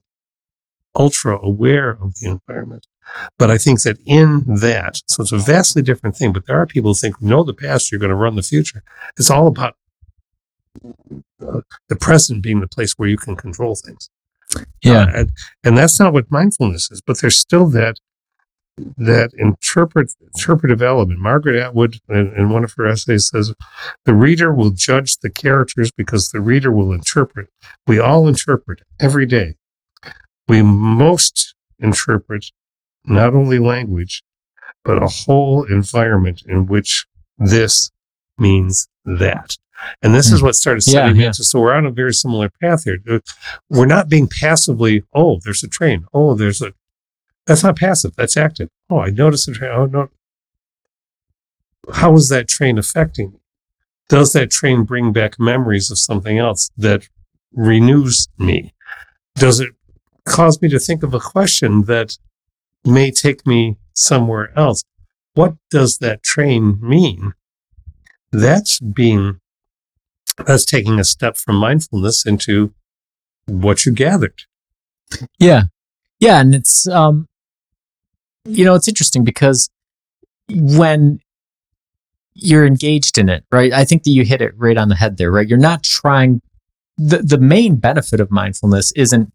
[0.97, 2.87] ultra aware of the environment.
[3.37, 6.33] But I think that in that, so it's a vastly different thing.
[6.33, 8.83] But there are people who think, know the past, you're going to run the future.
[9.17, 9.75] It's all about
[11.41, 14.09] uh, the present being the place where you can control things.
[14.83, 15.03] Yeah.
[15.03, 15.31] Uh, and,
[15.63, 17.99] and that's not what mindfulness is, but there's still that
[18.97, 21.19] that interpret interpretive element.
[21.19, 23.53] Margaret Atwood, in, in one of her essays, says
[24.03, 27.47] the reader will judge the characters because the reader will interpret.
[27.87, 29.55] We all interpret every day.
[30.47, 32.51] We most interpret
[33.07, 34.23] not only language,
[34.83, 37.05] but a whole environment in which
[37.37, 37.91] this
[38.37, 39.57] means that.
[40.01, 40.45] And this is Hmm.
[40.47, 41.31] what started Yeah, me yeah.
[41.31, 42.97] So we're on a very similar path here.
[43.09, 43.19] Uh,
[43.69, 46.05] We're not being passively, oh, there's a train.
[46.13, 46.73] Oh, there's a,
[47.45, 48.15] that's not passive.
[48.15, 48.69] That's active.
[48.89, 49.71] Oh, I noticed a train.
[49.71, 50.09] Oh, no.
[51.93, 53.39] How is that train affecting me?
[54.09, 57.07] Does that train bring back memories of something else that
[57.53, 58.73] renews me?
[59.35, 59.71] Does it
[60.25, 62.17] cause me to think of a question that
[62.85, 64.83] may take me somewhere else?
[65.33, 67.33] What does that train mean?
[68.31, 69.39] That's being,
[70.45, 72.73] that's taking a step from mindfulness into
[73.45, 74.43] what you gathered.
[75.39, 75.63] Yeah.
[76.19, 76.39] Yeah.
[76.39, 77.27] And it's, um,
[78.45, 79.69] you know, it's interesting because
[80.49, 81.19] when
[82.33, 83.71] you're engaged in it, right?
[83.71, 85.47] I think that you hit it right on the head there, right?
[85.47, 86.41] You're not trying,
[86.97, 89.31] the, the main benefit of mindfulness isn't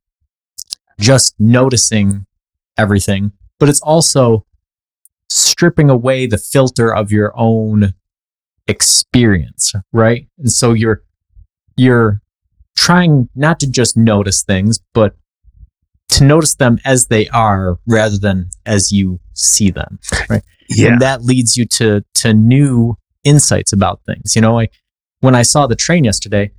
[0.99, 2.27] just noticing
[2.77, 4.45] everything, but it's also
[5.29, 7.95] stripping away the filter of your own
[8.67, 10.27] experience, right?
[10.39, 11.05] And so you're,
[11.77, 12.21] you're
[12.77, 15.15] trying not to just notice things, but
[16.09, 20.01] to notice them as they are rather than as you see them.
[20.29, 20.43] Right.
[20.69, 20.93] Yeah.
[20.93, 24.37] And that leads you to to new insights about things.
[24.37, 24.73] You know, like
[25.21, 26.53] when I saw the train yesterday,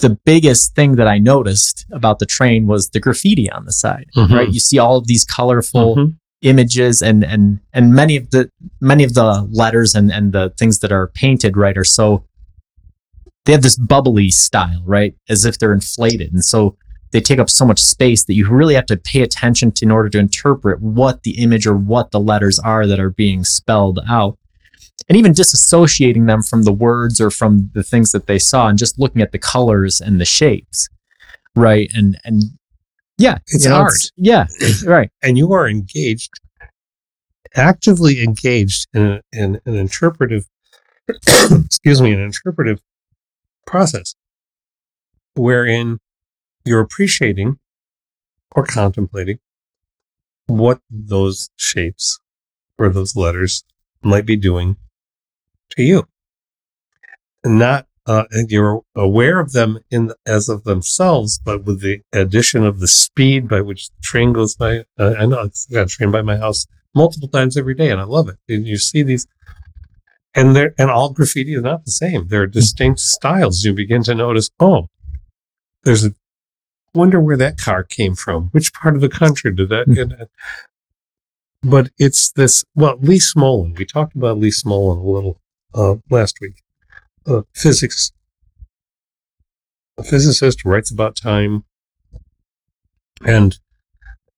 [0.00, 4.06] the biggest thing that I noticed about the train was the graffiti on the side.
[4.16, 4.30] Mhm.
[4.30, 4.52] Right?
[4.52, 6.16] You see all of these colorful Mhm.
[6.42, 10.80] images and and and many of the many of the letters and and the things
[10.80, 12.24] that are painted right are so
[13.46, 16.76] they have this bubbly style right as if they're inflated and so
[17.12, 19.90] they take up so much space that you really have to pay attention to in
[19.90, 23.98] order to interpret what the image or what the letters are that are being spelled
[24.06, 24.36] out
[25.08, 28.78] and even disassociating them from the words or from the things that they saw and
[28.78, 30.88] just looking at the colors and the shapes
[31.54, 32.42] right and and
[33.18, 33.92] yeah It's you know, art.
[34.16, 34.46] yeah
[34.86, 36.30] right and you are engaged,
[37.54, 40.46] actively engaged in, a, in an interpretive,
[41.64, 42.80] excuse me, an interpretive
[43.66, 44.14] process
[45.34, 45.98] wherein
[46.64, 47.58] you're appreciating
[48.54, 49.38] or contemplating
[50.46, 52.18] what those shapes
[52.78, 53.64] or those letters
[54.02, 54.76] might be doing
[55.70, 56.06] to you.
[57.44, 62.78] Not uh, you're aware of them in as of themselves, but with the addition of
[62.78, 64.84] the speed by which the train goes by.
[64.98, 68.00] Uh, I know I've got a train by my house multiple times every day, and
[68.00, 68.36] I love it.
[68.48, 69.26] And you see these,
[70.34, 72.28] and they're and all graffiti is not the same.
[72.28, 73.64] There are distinct styles.
[73.64, 74.50] You begin to notice.
[74.60, 74.88] Oh,
[75.82, 76.14] there's a
[76.94, 78.48] wonder where that car came from.
[78.52, 80.12] Which part of the country did that get?
[80.12, 80.28] at?
[81.62, 82.64] But it's this.
[82.76, 83.76] Well, Lee Smolin.
[83.76, 85.45] We talked about Lee Smolin a little uh,
[86.10, 86.62] last week.
[87.26, 88.12] Uh, physics.
[89.98, 91.64] A physicist writes about time,
[93.24, 93.58] and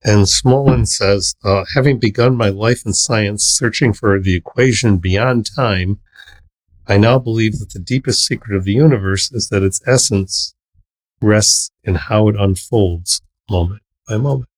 [0.05, 5.49] and Smolin says, uh, having begun my life in science searching for the equation beyond
[5.55, 5.99] time,
[6.87, 10.55] I now believe that the deepest secret of the universe is that its essence
[11.21, 14.49] rests in how it unfolds moment by moment.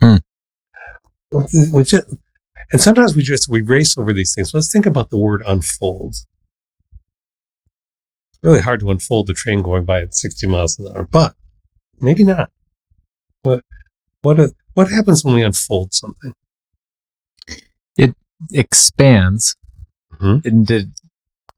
[0.00, 0.16] Hmm.
[1.82, 2.08] Just,
[2.72, 4.52] and sometimes we just we race over these things.
[4.54, 6.14] Let's think about the word unfold.
[8.30, 11.34] It's really hard to unfold the train going by at 60 miles an hour, but
[12.00, 12.50] maybe not.
[13.42, 13.64] What
[14.22, 14.38] what
[14.74, 16.32] what happens when we unfold something?
[17.96, 18.14] It
[18.52, 19.56] expands
[20.20, 20.44] Mhm.
[20.44, 20.88] and it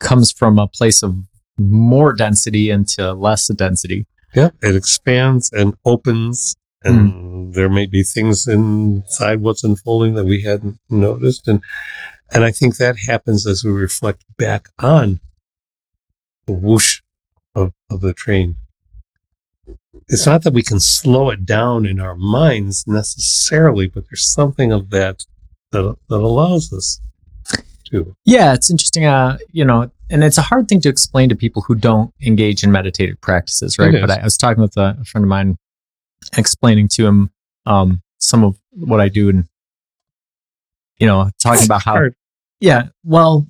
[0.01, 1.17] comes from a place of
[1.59, 4.07] more density into less density.
[4.35, 10.43] Yeah, it expands and opens, and there may be things inside what's unfolding that we
[10.43, 11.63] hadn't noticed, and
[12.33, 15.21] and I think that happens as we reflect back on
[16.47, 17.01] the whoosh
[17.55, 18.57] of, of the train.
[20.09, 24.73] It's not that we can slow it down in our minds necessarily, but there's something
[24.73, 25.25] of that
[25.73, 27.01] that that allows us
[27.91, 28.15] to.
[28.25, 29.05] Yeah, it's interesting.
[29.05, 32.63] Uh, you know, and it's a hard thing to explain to people who don't engage
[32.65, 33.93] in meditative practices, right?
[33.93, 34.11] But.
[34.11, 35.59] I, I was talking with a friend of mine,
[36.37, 37.31] explaining to him
[37.67, 39.45] um, some of what I do, and
[40.99, 42.15] you know, talking about how Hard.
[42.61, 42.89] Yeah.
[43.05, 43.47] Well,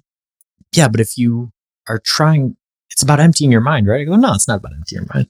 [0.75, 1.53] yeah, but if you
[1.89, 2.57] are trying.
[2.91, 4.01] It's about emptying your mind, right?
[4.01, 5.29] I go, no, it's not about emptying your mind.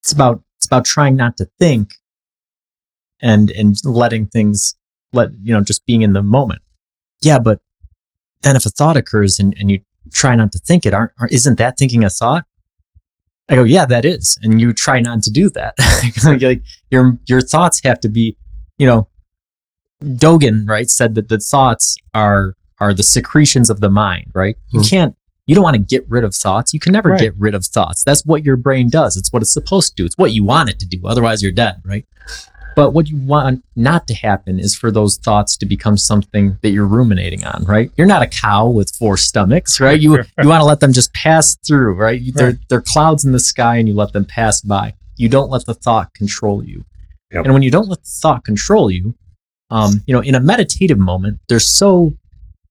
[0.00, 1.94] It's about it's about trying not to think
[3.22, 4.74] and and letting things
[5.12, 6.62] let you know just being in the moment.
[7.22, 7.60] Yeah, but
[8.42, 9.80] then if a thought occurs and, and you
[10.12, 12.44] try not to think it, aren't, aren't isn't that thinking a thought?
[13.50, 15.74] I go, yeah, that is, and you try not to do that.
[16.24, 18.36] like your your thoughts have to be,
[18.78, 19.08] you know,
[20.02, 24.56] Dogen right said that the thoughts are are the secretions of the mind, right?
[24.70, 24.88] You Mhm.
[24.90, 26.72] can't you don't want to get rid of thoughts.
[26.72, 27.20] You can never Right.
[27.20, 28.04] get rid of thoughts.
[28.04, 29.16] That's what your brain does.
[29.16, 30.06] It's what it's supposed to do.
[30.06, 31.00] It's what you want it to do.
[31.04, 32.06] Otherwise you're dead, right?
[32.76, 36.70] But what you want not to happen is for those thoughts to become something that
[36.70, 37.90] you're ruminating on, right?
[37.96, 40.00] You're not a cow with four stomachs, right?
[40.00, 42.20] You you want to let them just pass through, right?
[42.20, 44.94] You- They're they're clouds in the sky and you let them pass by.
[45.16, 46.84] You don't let the thought control you.
[47.32, 47.44] Yep.
[47.44, 49.14] And when you don't let the thought control you,
[49.70, 52.14] um, you know, in a meditative moment, there's so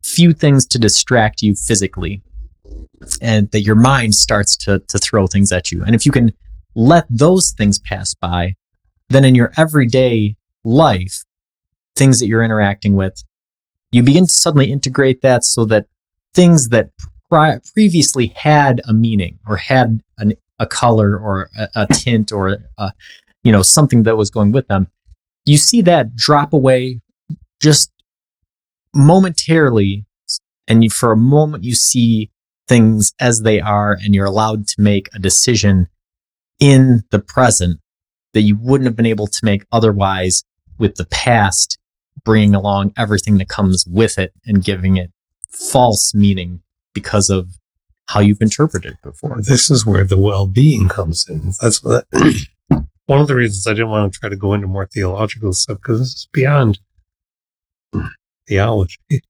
[0.04, 2.22] few things to distract you physically
[3.22, 5.84] and that your mind starts to to throw things at you.
[5.84, 6.32] And if you can
[6.76, 8.56] let those things pass by,
[9.10, 11.24] then in your everyday life,
[11.96, 13.24] things that you're interacting with,
[13.92, 15.88] you begin to suddenly integrate that so that
[16.34, 16.92] things that
[17.30, 22.58] pri- previously had a meaning or had an, a color or a, a tint or
[22.78, 22.94] a,
[23.44, 24.88] you know something that was going with them,
[25.46, 27.02] you see that drop away
[27.62, 27.92] just
[28.94, 30.06] momentarily,
[30.68, 32.30] and you, for a moment you see
[32.68, 35.88] things as they are, and you're allowed to make a decision
[36.60, 37.80] in the present
[38.34, 40.44] that you wouldn't have been able to make otherwise
[40.78, 41.78] with the past
[42.24, 45.12] bringing along everything that comes with it and giving it
[45.50, 46.62] false meaning
[46.94, 47.60] because of
[48.08, 49.40] how you've interpreted it before.
[49.42, 51.54] This is where the well-being comes in.
[51.62, 52.08] That's what
[53.06, 55.78] one of the reasons I didn't want to try to go into more theological stuff
[55.78, 56.80] because this is beyond
[58.48, 59.24] theology,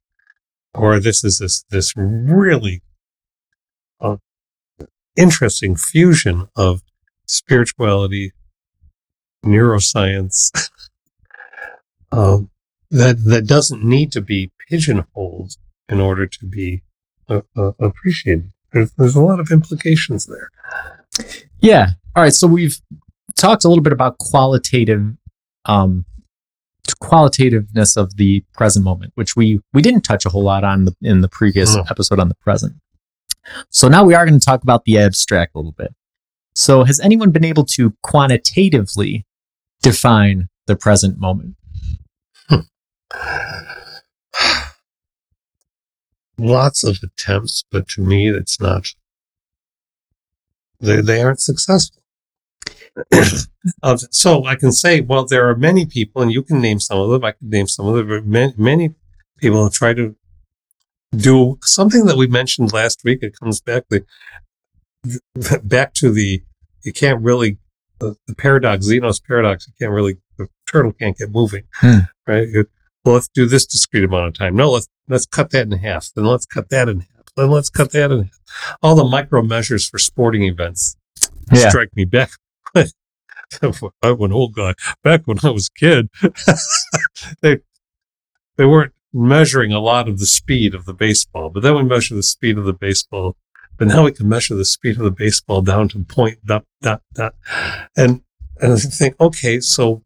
[0.73, 2.81] or this is this this really
[3.99, 4.17] uh,
[5.15, 6.81] interesting fusion of
[7.25, 8.31] spirituality,
[9.45, 10.51] neuroscience.
[12.11, 12.49] um,
[12.91, 15.53] that that doesn't need to be pigeonholed
[15.87, 16.81] in order to be
[17.27, 18.51] uh, uh, appreciated.
[18.73, 20.49] There's, there's a lot of implications there.
[21.59, 21.91] Yeah.
[22.15, 22.33] All right.
[22.33, 22.77] So we've
[23.35, 25.15] talked a little bit about qualitative,
[25.65, 26.05] um,
[27.01, 30.95] qualitativeness of the present moment, which we we didn't touch a whole lot on the,
[31.01, 31.83] in the previous No.
[31.89, 32.75] episode on the present.
[33.69, 35.93] So now we are going to talk about the abstract a little bit.
[36.53, 39.25] So has anyone been able to quantitatively
[39.81, 41.55] define the present moment?
[46.37, 48.93] Lots of attempts, but to me, it's not.
[50.79, 52.01] They they aren't successful.
[53.83, 56.97] Uh, so I can say, well, there are many people, and you can name some
[56.97, 57.25] of them.
[57.25, 58.07] I can name some of them.
[58.07, 58.95] But many, many
[59.37, 60.15] people have tried to
[61.15, 63.19] do something that we mentioned last week.
[63.21, 64.05] It comes back the
[65.61, 66.41] back to the
[66.83, 67.57] you can't really
[67.99, 69.67] the, the paradox, Zeno's paradox.
[69.67, 71.99] You can't really the turtle can't get moving, Hmm.
[72.27, 72.47] right?
[73.05, 74.55] Well, let's do this discrete amount of time.
[74.55, 76.09] No, let's let's cut that in half.
[76.15, 77.25] Then let's cut that in half.
[77.35, 78.77] Then let's cut that in half.
[78.81, 80.95] All the micro measures for sporting events
[81.51, 81.69] Yeah.
[81.69, 82.31] strike me back.
[82.75, 84.73] An old guy.
[85.03, 86.09] Back when I was a kid,
[87.41, 87.57] they
[88.57, 92.13] they weren't measuring a lot of the speed of the baseball, but then we measure
[92.15, 93.35] the speed of the baseball.
[93.79, 97.01] But now we can measure the speed of the baseball down to point dot dot
[97.13, 97.33] dot,
[97.95, 98.21] and
[98.61, 100.03] and I think, okay, so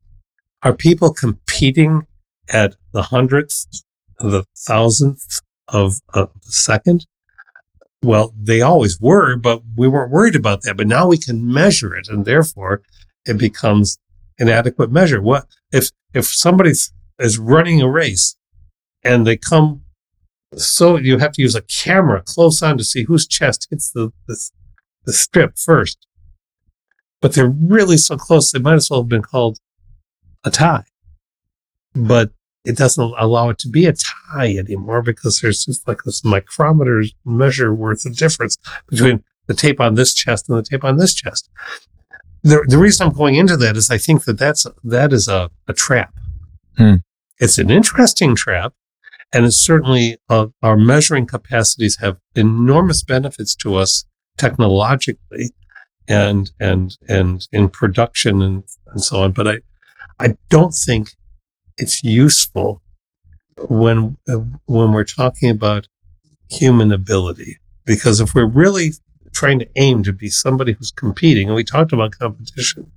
[0.61, 2.05] are people competing
[2.49, 3.65] at the hundredth,
[4.19, 7.07] the thousandth of a second?
[8.03, 10.77] Well, they always were, but we weren't worried about that.
[10.77, 12.83] But now we can measure it, and therefore
[13.25, 13.97] it becomes
[14.37, 15.19] an adequate measure.
[15.19, 16.73] What if if somebody
[17.17, 18.35] is running a race
[19.03, 19.82] and they come
[20.57, 24.11] so you have to use a camera close on to see whose chest hits the
[24.27, 24.37] the,
[25.05, 26.07] the strip first,
[27.21, 29.59] but they're really so close they might as well have been called
[30.43, 30.85] a tie.
[31.95, 32.31] But
[32.65, 37.03] it doesn't allow it to be a tie anymore because there's just like this micrometer
[37.25, 38.57] measure worth of difference
[38.89, 41.49] between the tape on this chest and the tape on this chest.
[42.43, 45.49] The, the reason I'm going into that is I think that that's that is a,
[45.67, 46.13] a trap.
[46.77, 46.95] Hmm.
[47.39, 48.73] It's an interesting trap,
[49.33, 54.05] and certainly uh, our measuring capacities have enormous benefits to us
[54.37, 55.51] technologically,
[56.07, 59.31] and and and in production and, and so on.
[59.31, 59.57] But I
[60.19, 61.11] I don't think
[61.77, 62.81] it's useful
[63.69, 65.87] when uh, when we're talking about
[66.49, 68.91] human ability because if we're really
[69.33, 72.91] trying to aim to be somebody who's competing and we talked about competition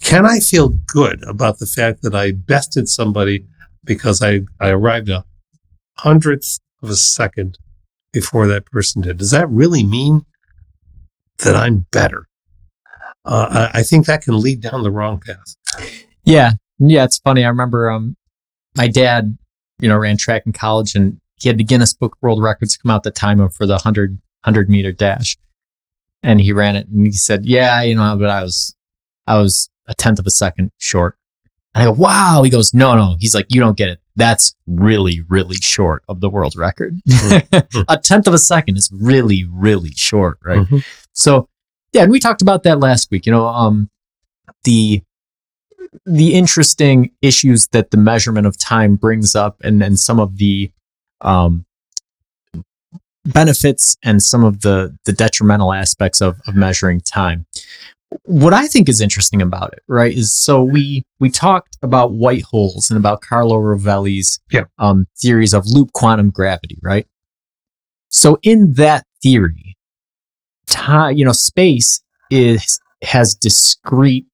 [0.00, 3.44] can i feel good about the fact that i bested somebody
[3.84, 5.24] because i i arrived a
[5.98, 7.58] hundredth of a second
[8.12, 9.18] before that person did.
[9.18, 10.24] Does that really mean
[11.38, 12.26] that I'm better?
[13.24, 15.56] Uh, I, I think that can lead down the wrong path.
[16.24, 16.52] Yeah.
[16.78, 17.04] Yeah.
[17.04, 17.44] It's funny.
[17.44, 18.16] I remember, um,
[18.76, 19.36] my dad,
[19.80, 22.90] you know, ran track in college and he had the Guinness Book World Records come
[22.90, 24.12] out the time of for the 100,
[24.44, 25.36] 100 meter dash.
[26.22, 28.74] And he ran it and he said, yeah, you know, but I was,
[29.26, 31.16] I was a tenth of a second short.
[31.76, 32.40] And I go, wow.
[32.42, 33.16] He goes, no, no.
[33.20, 34.00] He's like, you don't get it.
[34.16, 36.98] That's really, really short of the world record.
[37.88, 40.66] a tenth of a second is really, really short, right?
[40.66, 40.82] Mhm.
[41.12, 41.48] So,
[41.92, 43.26] yeah, and we talked about that last week.
[43.26, 43.90] You know, um,
[44.64, 45.02] the
[46.06, 50.70] the interesting issues that the measurement of time brings up, and and some of the
[51.20, 51.66] um,
[53.26, 57.46] benefits and some of the the detrimental aspects of of measuring time.
[58.24, 62.42] What I think is interesting about it, right, is so we we talked about white
[62.42, 64.64] holes and about Carlo Rovelli's Yeah.
[64.78, 67.06] um, theories of loop quantum gravity, right?
[68.08, 69.76] So in that theory,
[70.66, 72.00] time, you know, space
[72.30, 74.26] is has discrete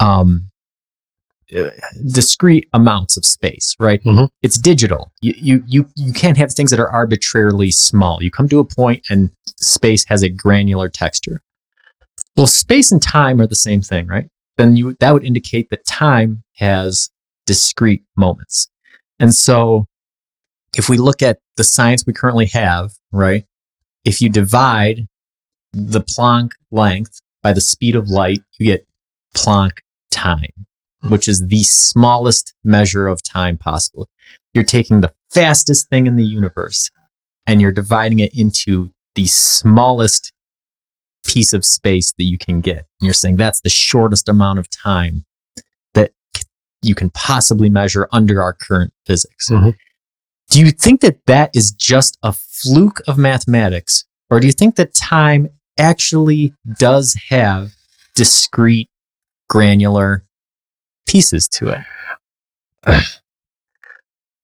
[0.00, 0.48] um
[1.56, 1.70] uh,
[2.10, 4.02] discrete amounts of space, right?
[4.04, 4.28] Mhm.
[4.42, 5.10] It's digital.
[5.22, 8.22] You, you you you can't have things that are arbitrarily small.
[8.22, 11.40] You come to a point and space has a granular texture.
[12.36, 14.28] Well, space and time are the same thing, right?
[14.56, 17.10] Then you that would indicate that time has
[17.46, 18.68] discrete moments.
[19.18, 19.86] And so
[20.76, 23.44] if we look at the science we currently have, right?
[24.04, 25.06] If you divide
[25.72, 28.86] the Planck length by the speed of light, you get
[29.36, 29.78] Planck
[30.10, 30.66] time,
[31.08, 34.08] which is the smallest measure of time possible.
[34.52, 36.90] You're taking the fastest thing in the universe
[37.46, 40.32] and you're dividing it into the smallest
[41.24, 42.78] piece of space that you can get.
[43.00, 45.24] And you're saying that's the shortest amount of time
[45.94, 46.42] that c-
[46.82, 49.50] you can possibly measure under our current physics.
[49.50, 49.74] Mhm.
[50.50, 54.76] Do you think that that is just a fluke of mathematics, or do you think
[54.76, 55.48] that time
[55.78, 57.72] actually does have
[58.14, 58.90] discrete,
[59.48, 60.24] granular
[61.06, 61.80] pieces to it?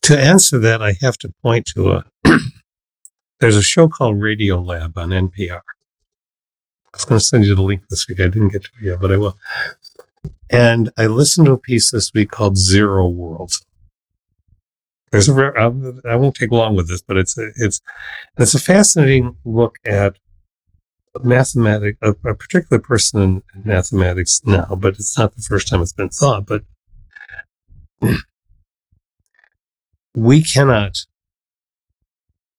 [0.03, 2.05] To answer that, I have to point to a.
[3.41, 5.61] there's a show called Radio Lab on NPR.
[6.93, 8.21] I was going to send you the link this week.
[8.21, 9.37] I didn't get to it yet, but I will.
[10.51, 13.53] And I listened to a piece this week called Zero World.
[15.13, 15.35] There's a.
[15.35, 17.81] re- I'll- um, I won't take long with this, but it's a, it's
[18.39, 20.17] it's a fascinating look at
[21.23, 21.99] mathematics.
[22.03, 26.11] A, a particular person in mathematics now, but it's not the first time it's been
[26.11, 26.47] thought.
[26.47, 26.63] But
[30.15, 30.99] we cannot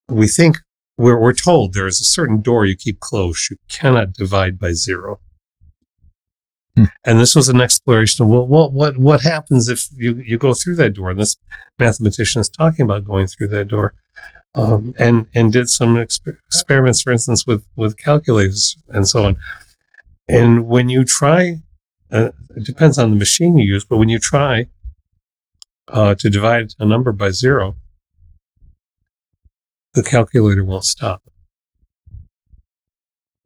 [0.09, 0.57] we think
[0.97, 3.49] we're, we're told there is a certain door you keep closed.
[3.49, 5.19] You cannot divide by zero.
[6.77, 6.85] Hmm.
[7.05, 10.53] and this was an exploration of well what what what happens if you you go
[10.53, 11.09] through that door?
[11.09, 11.35] And this
[11.77, 13.93] mathematician is talking about going through that door
[14.55, 19.37] um, and and did some exper- experiments for instance with with calculators and so on.
[20.29, 21.57] And when you try
[22.09, 24.67] uh, it depends on the machine you use but when you try
[25.89, 27.75] uh, to divide a number by zero,
[29.93, 31.21] the calculator won't stop.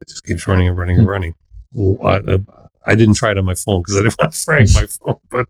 [0.00, 1.34] It just keeps running and running and running.
[1.72, 2.38] Well, I,
[2.86, 5.16] I- didn't try it on my phone because I didn't want to frag my phone,
[5.28, 5.48] but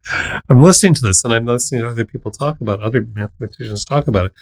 [0.49, 3.85] I'm listening to this and I'm listening to other people talk about it, other mathematicians
[3.85, 4.33] talk about it.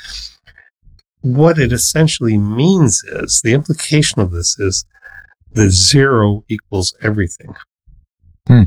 [1.23, 4.85] What it essentially means is the implication of this is
[5.53, 7.55] that zero equals everything.
[8.47, 8.65] Hmm.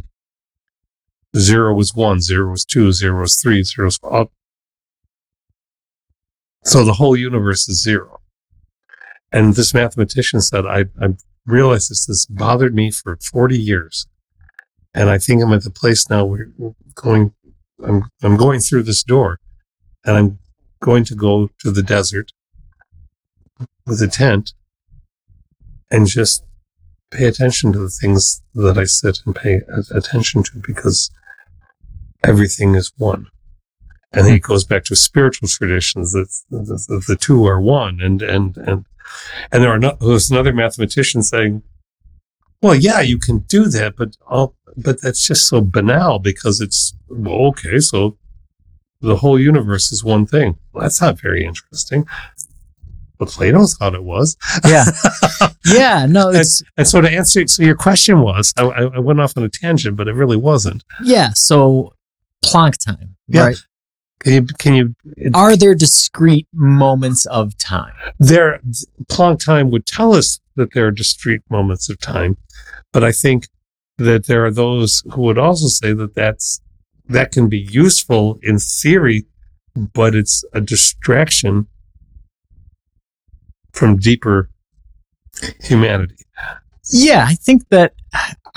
[1.37, 4.31] Zero was one, zero was two, zero was three, zero was all.
[6.67, 8.19] So the whole universe is zero.
[9.31, 11.15] And this mathematician said, I, I
[11.45, 14.05] realized this, this bothered me for 40 years.
[14.93, 16.49] And I think I'm at the place now where
[16.93, 17.33] going,
[17.81, 19.39] I'm, I'm going through this door
[20.03, 20.39] and I'm
[20.81, 22.33] going to go to the desert
[23.85, 24.51] with a tent
[25.89, 26.43] and just
[27.11, 31.11] pay attention to the things that I sit and pay attention to because
[32.25, 33.27] everything is one.
[34.17, 34.37] And then mm-hmm.
[34.37, 38.01] it goes back to spiritual traditions that the, the, the two are one.
[38.01, 38.85] And, and, and,
[39.51, 41.61] and there are there's another mathematician saying,
[42.61, 46.95] well, yeah, you can do that, but all, but that's just so banal because it's,
[47.07, 48.17] well, okay, so
[49.01, 50.57] the whole universe is one thing.
[50.73, 52.07] Well, that's not very interesting.
[53.19, 54.37] But Plato thought it was.
[54.67, 54.85] Yeah.
[55.65, 56.05] Yeah.
[56.05, 59.35] No, it's, And so to answer, so your question was, I, I I went off
[59.35, 60.85] on a tangent, but it really wasn't.
[61.03, 61.31] yeah.
[61.33, 61.93] So
[62.45, 63.47] Planck time, Yeah.
[63.47, 63.57] right?
[64.19, 64.95] Can you, can you,
[65.33, 67.93] Are there discrete moments of time?
[68.19, 68.59] there,
[69.05, 72.37] Planck time would tell us that there are discrete moments of time,
[72.91, 73.47] but I think
[73.97, 76.61] that there are those who would also say that that's,
[77.07, 79.25] that can be useful in theory,
[79.75, 81.67] but it's a distraction
[83.71, 84.49] from deeper
[85.61, 86.15] humanity.
[86.89, 87.93] Yeah, I think that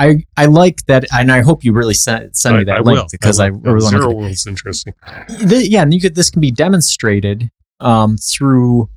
[0.00, 2.98] I I like that, and I hope you really send send me that I link
[2.98, 3.06] will.
[3.12, 3.60] because I, will.
[3.60, 4.08] really want to.
[4.08, 4.94] World's interesting.
[5.28, 8.88] Th- yeah, and you could this can be demonstrated um, through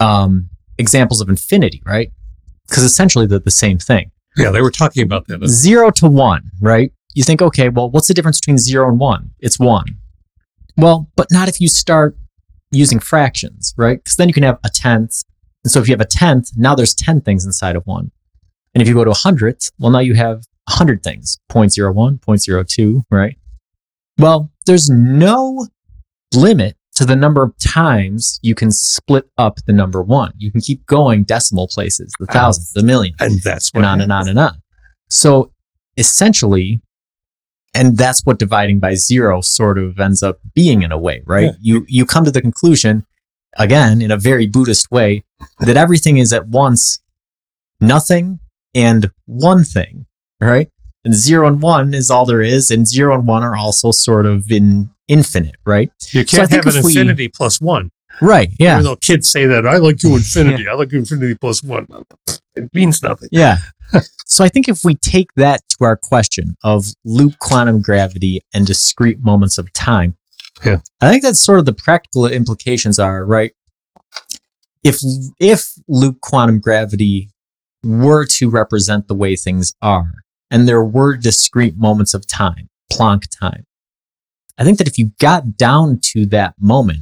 [0.00, 0.48] um,
[0.78, 2.10] examples of infinity, right?
[2.66, 4.10] Because essentially they're the same thing.
[4.36, 5.46] Yeah, they were talking about that.
[5.46, 6.90] Zero to one, right?
[7.14, 9.30] You think, okay, well, what's the difference between zero and one?
[9.40, 9.98] It's one.
[10.76, 12.16] Well, but not if you start
[12.72, 13.98] using fractions, right?
[14.02, 15.22] Because then you can have a tenth.
[15.62, 18.10] And so if you have a tenth, now there's 10 things inside of one.
[18.74, 22.20] And if you go to a hundredth, well, now you have a hundred things 0.01,
[22.20, 23.36] 0.02, right?
[24.18, 25.66] Well, there's no
[26.34, 30.32] limit to the number of times you can split up the number one.
[30.36, 34.12] You can keep going decimal places, the thousands, the millions And that's and on and
[34.12, 34.62] on and on.
[35.10, 35.52] So
[35.96, 36.80] essentially,
[37.74, 41.46] and that's what dividing by zero sort of ends up being in a way, right?
[41.46, 41.52] Yeah.
[41.60, 43.04] You you come to the conclusion,
[43.58, 45.24] again, in a very Buddhist way,
[45.60, 47.00] that everything is at once
[47.80, 48.38] nothing
[48.74, 50.06] and one thing,
[50.40, 50.70] right?
[51.04, 54.26] And zero and one is all there is, and zero and one are also sort
[54.26, 55.90] of in infinite, right?
[56.12, 57.90] You can't think have an if we- infinity plus one.
[58.22, 58.50] Right.
[58.60, 58.74] Yeah.
[58.74, 60.68] Even though kids say that, I like you infinity.
[60.68, 61.88] I like you infinity plus one.
[62.54, 63.28] It means nothing.
[63.32, 63.56] Yeah.
[64.26, 68.66] so I think if we take that to our question of loop quantum gravity and
[68.66, 70.16] discrete moments of time,
[70.64, 70.78] Yeah.
[71.00, 73.50] I think that's sort of the practical implications are, right?
[74.84, 75.00] If
[75.40, 77.30] if loop quantum gravity
[77.84, 80.12] were to represent the way things are,
[80.50, 83.64] and there were discrete moments of time, Planck time,
[84.58, 87.00] I think that if you got down to that moment,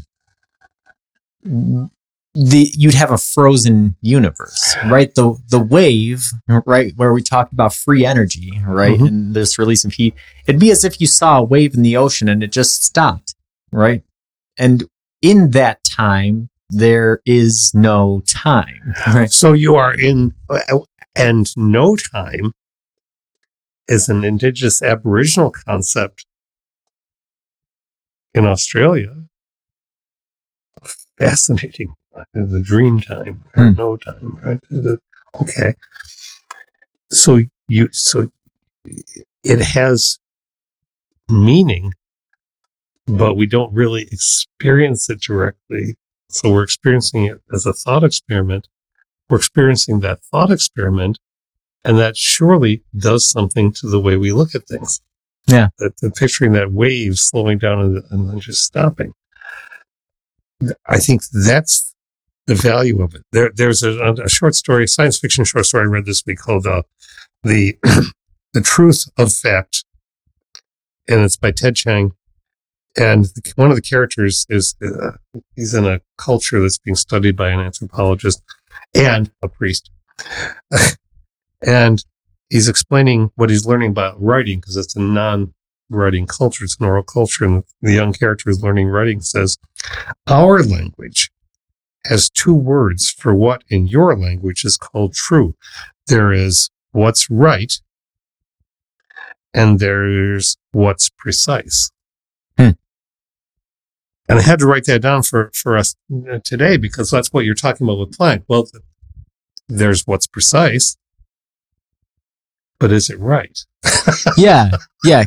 [2.34, 5.14] the you'd have a frozen universe, right?
[5.14, 9.08] The the wave, right, where we talked about free energy, right, Mhm.
[9.08, 10.14] and this release of heat,
[10.46, 13.34] it'd be as if you saw a wave in the ocean and it just stopped,
[13.70, 14.02] right?
[14.56, 14.84] And
[15.20, 19.30] in that time, there is no time, right?
[19.30, 20.34] So you are in,
[21.14, 22.52] and no time
[23.88, 26.24] is an indigenous aboriginal concept
[28.34, 29.14] in Australia.
[31.18, 31.94] Fascinating.
[32.34, 33.74] The dream time or Hmm.
[33.76, 34.60] no time, right?
[35.40, 35.74] Okay.
[37.10, 38.30] So you, so
[39.44, 40.18] it has
[41.30, 41.92] meaning,
[43.06, 45.96] but we don't really experience it directly.
[46.32, 48.68] So we're experiencing it as a thought experiment
[49.32, 51.18] we're experiencing that thought experiment,
[51.86, 55.00] and that surely does something to the way we look at things.
[55.46, 55.68] Yeah.
[55.78, 59.14] That, that picturing that wave slowing down and, and then just stopping.
[60.86, 61.94] I think that's
[62.46, 63.22] the value of it.
[63.32, 66.66] There, there's a, a short story, science fiction short story I read this week called
[66.66, 66.82] uh,
[67.42, 67.78] the
[68.52, 69.86] the truth of fact,
[71.08, 72.12] and it's by Ted Chiang.
[72.96, 73.26] And
[73.56, 75.12] one of the characters is uh,
[75.56, 78.42] he's in a culture that's being studied by an anthropologist
[78.94, 79.90] and a priest.
[81.66, 82.04] and
[82.50, 85.54] he's explaining what he's learning about writing because it's a non
[85.88, 87.44] writing culture, it's an oral culture.
[87.44, 89.56] And the young character is learning writing says,
[90.26, 91.30] Our language
[92.04, 95.54] has two words for what in your language is called true.
[96.08, 97.72] There is what's right,
[99.54, 101.90] and there's what's precise.
[104.28, 105.96] And I had to write that down for, for us
[106.44, 108.44] today because that's what you're talking about with Planck.
[108.48, 108.82] Well, th-
[109.68, 110.96] there's what's precise,
[112.78, 113.58] but is it right?
[114.36, 114.70] yeah,
[115.04, 115.24] yeah.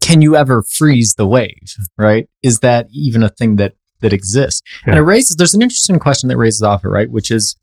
[0.00, 1.76] Can you ever freeze the wave?
[1.96, 2.28] Right?
[2.42, 4.62] Is that even a thing that that exists?
[4.84, 5.36] And it raises.
[5.36, 7.10] There's an interesting question that raises off it, right?
[7.10, 7.56] Which is,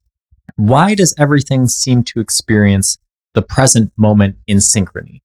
[0.55, 2.97] why does everything seem to experience
[3.33, 5.21] the present moment in synchrony?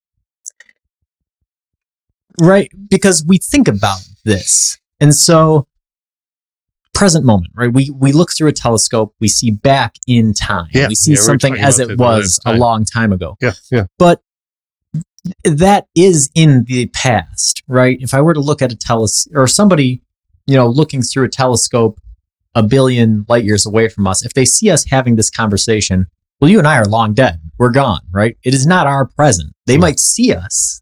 [2.40, 2.70] Right?
[2.88, 5.66] Because we think about this, and so
[6.94, 7.72] present moment, right?
[7.72, 10.68] We we look through a telescope, we see back in time.
[10.72, 13.86] Yeah, we see yeah, something as it was a long time ago Yeah, yeah.
[13.98, 14.20] but
[15.44, 17.98] that is in the past, right?
[18.00, 20.02] If I were to look at a telescope or somebody,
[20.46, 22.00] you know, looking through a telescope
[22.54, 26.06] a billion light years away from us, if they see us having this conversation,
[26.40, 27.40] well, you and I are long dead.
[27.58, 28.36] We're gone, right?
[28.42, 29.52] It is not our present.
[29.66, 29.80] They Mhm.
[29.80, 30.80] might see us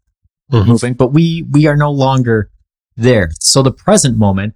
[0.51, 0.65] Mhm.
[0.67, 2.49] moving, but we we are no longer
[2.97, 3.29] there.
[3.39, 4.55] So the present moment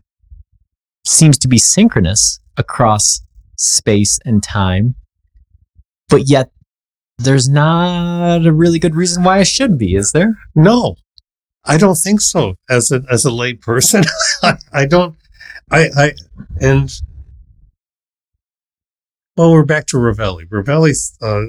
[1.06, 3.22] seems to be synchronous across
[3.58, 4.96] space and time,
[6.10, 6.52] but yet
[7.18, 10.38] there's not a really good reason why it should be, is there?
[10.56, 10.96] No,
[11.64, 12.56] I don't think so.
[12.70, 14.04] As a as a lay person,
[14.74, 15.16] I, don't.
[15.70, 16.14] I I
[16.60, 16.92] and
[19.38, 20.48] well, we're back to Rovelli.
[20.48, 21.46] Rovelli's uh,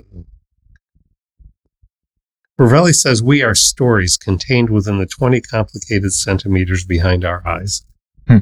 [2.61, 7.85] Rovelli says we are stories contained within the twenty complicated centimeters behind our eyes.
[8.29, 8.39] Hmm.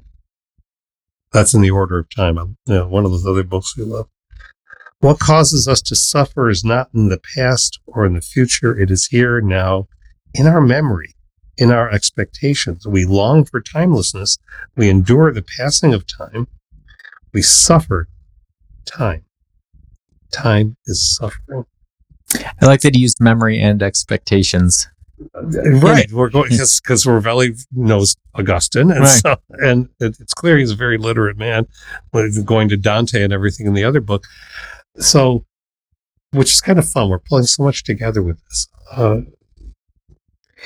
[1.33, 2.37] That's in the order of time.
[2.67, 4.09] You know, one of those other books we love.
[4.99, 8.77] What causes us to suffer is not in the past or in the future.
[8.77, 9.89] It is here now
[10.35, 11.15] in our memory,
[11.57, 12.87] in our expectations.
[12.87, 14.37] We long for timelessness.
[14.77, 16.49] We endure the passing of time.
[17.33, 18.09] We suffer
[18.85, 19.25] time.
[20.33, 21.65] Time is suffering.
[22.35, 24.89] I like that he used memory and expectations.
[25.35, 26.11] Right.
[26.13, 29.21] We're going because Rovelli knows Augustine, and Right.
[29.21, 31.67] so and it, it's clear he's a very literate man,
[32.45, 34.25] going to Dante and everything in the other book.
[34.97, 35.45] So,
[36.33, 37.11] which is kind of fun.
[37.11, 38.69] We're pulling so much together with this.
[38.93, 39.21] Uh,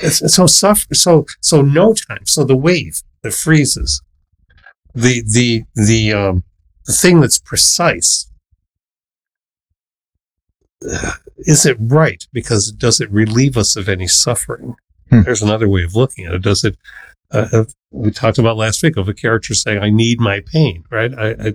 [0.09, 0.95] so suffer.
[0.95, 2.27] So so no time.
[2.27, 4.03] So the wave that freezes,
[4.95, 6.45] the the the um
[6.87, 8.31] the thing that's precise.
[11.39, 12.26] Is it right?
[12.32, 14.76] Because does it relieve us of any suffering?
[15.11, 15.22] Hmm.
[15.22, 16.43] There's another way of looking at it.
[16.43, 16.76] Does it?
[17.30, 20.85] Uh, uh, we talked about last week of a character saying, "I need my pain."
[20.91, 21.12] Right?
[21.14, 21.55] I, I,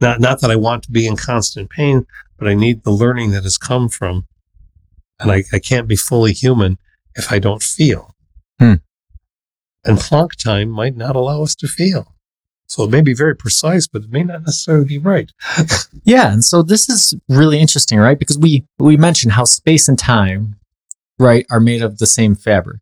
[0.00, 2.06] not not that I want to be in constant pain,
[2.38, 4.26] but I need the learning that has come from,
[5.20, 6.78] and I, I can't be fully human
[7.14, 8.14] if I don't feel.
[8.58, 8.74] Hmm.
[9.84, 12.14] And Planck time might not allow us to feel.
[12.70, 15.30] So it may be very precise, but it may not necessarily be right.
[16.04, 18.18] Yeah, and so this is really interesting, right?
[18.18, 20.56] Because we we mentioned how space and time,
[21.18, 22.80] right, are made of the same fabric.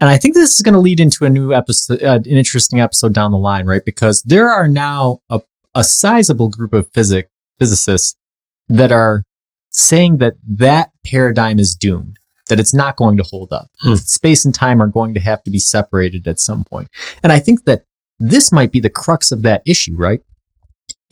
[0.00, 2.80] And I think this is going to lead into a new episode, uh, an interesting
[2.80, 3.84] episode down the line, right?
[3.84, 5.42] Because there are now a,
[5.74, 7.28] a sizable group of physic
[7.58, 8.16] physicists
[8.68, 9.22] that are
[9.70, 12.16] saying that that paradigm is doomed,
[12.48, 13.68] that it's not going to hold up.
[13.80, 13.94] Hmm.
[13.94, 16.88] Space and time are going to have to be separated at some point.
[17.22, 17.84] And I think that
[18.18, 20.20] this might be the crux of that issue, right?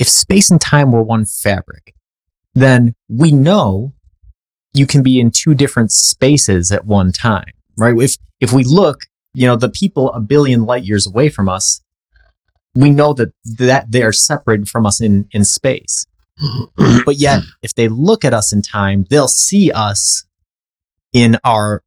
[0.02, 1.94] if space and time were one fabric,
[2.54, 3.92] then we know
[4.74, 7.94] you can be in two different spaces at one time, right?
[7.96, 11.82] If if we look, you know, the people a billion light years away from us,
[12.74, 16.04] we know that that they are separated from us in in space.
[17.04, 20.24] But yet, if they look at us in time, they'll see us
[21.12, 21.82] in our,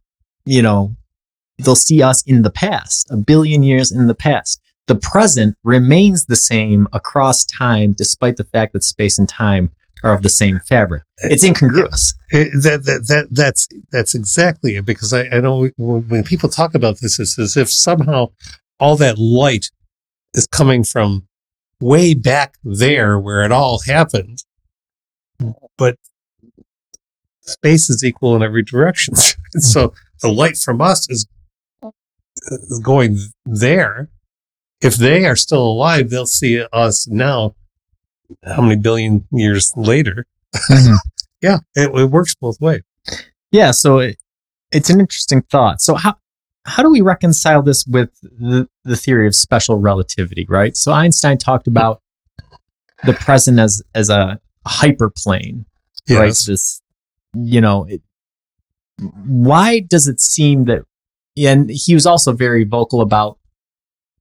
[0.45, 0.95] you know,
[1.57, 6.25] they'll see us in the past, a billion years in the past the present remains
[6.25, 9.71] the same across time, despite the fact that space and time
[10.03, 11.03] are of the same fabric.
[11.19, 12.13] It's incongruous.
[12.29, 14.86] It- that, that, that, that's, that's exactly it.
[14.86, 18.27] Because I, I know when, when people talk about this, it's as if somehow
[18.79, 19.71] all that light
[20.33, 21.27] is coming from
[21.81, 24.43] way back there where it all happened.
[25.77, 25.97] But
[27.41, 29.15] space is equal in every direction.
[29.57, 31.25] so the light from us is,
[32.47, 34.09] is going there.
[34.86, 37.55] If they are still alive, they'll see us now.
[38.43, 40.25] How many billion years later?
[40.55, 40.95] Mm-hmm.
[41.41, 42.81] Yeah, it, it works both ways.
[43.51, 44.17] yeah, so it,
[44.71, 45.79] it's an interesting thought.
[45.79, 46.15] So how
[46.65, 50.75] how do we reconcile this with the, the theory of special relativity, right?
[50.75, 52.01] So Einstein talked about
[53.03, 55.65] the present as as a hyperplane,
[56.09, 56.29] right?
[56.47, 56.81] This,
[57.36, 58.01] you know, it,
[58.99, 60.86] why does it seem that?
[61.38, 63.38] And he was also very vocal about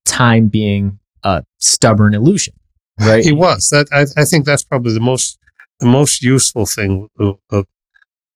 [0.04, 2.54] time being a stubborn illusion,
[3.00, 3.24] right?
[3.24, 3.68] He was.
[3.70, 5.38] That I, I think that's probably the most
[5.80, 7.66] the most useful thing of, of,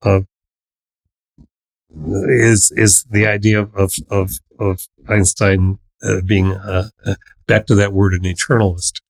[0.02, 0.26] of
[2.28, 7.14] is is the idea of of of, of Einstein uh, being uh, uh,
[7.46, 9.00] back to that word an eternalist.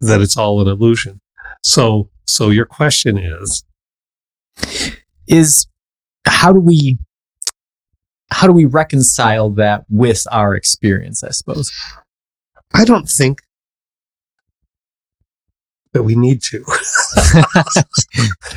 [0.00, 1.20] That it's all an illusion.
[1.62, 3.64] So so your question is
[5.26, 5.66] is
[6.26, 6.98] how do we
[8.34, 11.22] how do we reconcile that with our experience?
[11.22, 11.70] I suppose.
[12.74, 13.42] I don't think
[15.92, 16.64] that we need to.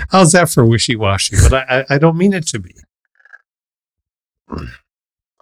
[0.10, 1.38] How's that for wishy washy?
[1.44, 2.74] But I, I, I don't mean it to be.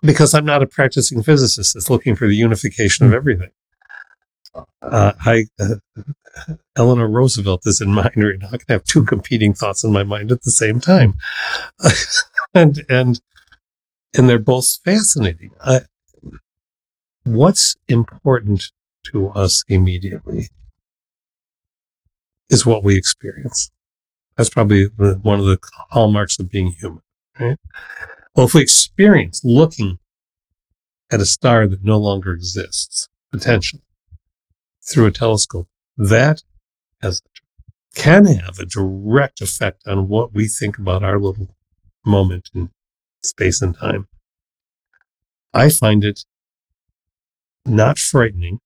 [0.01, 3.51] Because I'm not a practicing physicist that's looking for the unification of everything.
[4.81, 5.75] Uh, I, uh,
[6.75, 8.47] Eleanor Roosevelt is in mind right now.
[8.51, 11.15] I can have two competing thoughts in my mind at the same time.
[12.53, 13.21] and, and,
[14.17, 15.51] and they're both fascinating.
[17.23, 18.71] What's important
[19.11, 20.49] to us immediately
[22.49, 23.71] is what we experience.
[24.37, 25.59] That's probably one of the
[25.89, 27.01] hallmarks of being human,
[27.39, 27.57] right?
[28.35, 29.99] Well, if we experience looking
[31.11, 33.83] at a star that no longer exists, potentially,
[34.83, 36.43] through a telescope, that
[37.01, 37.21] has,
[37.95, 41.55] can have a direct effect on what we think about our little
[42.05, 42.69] moment in
[43.25, 44.07] space and time.
[45.53, 46.25] I find it
[47.65, 48.59] not frightening,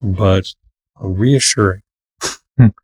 [0.00, 0.46] but
[1.00, 1.82] reassuring.
[2.56, 2.68] Hmm.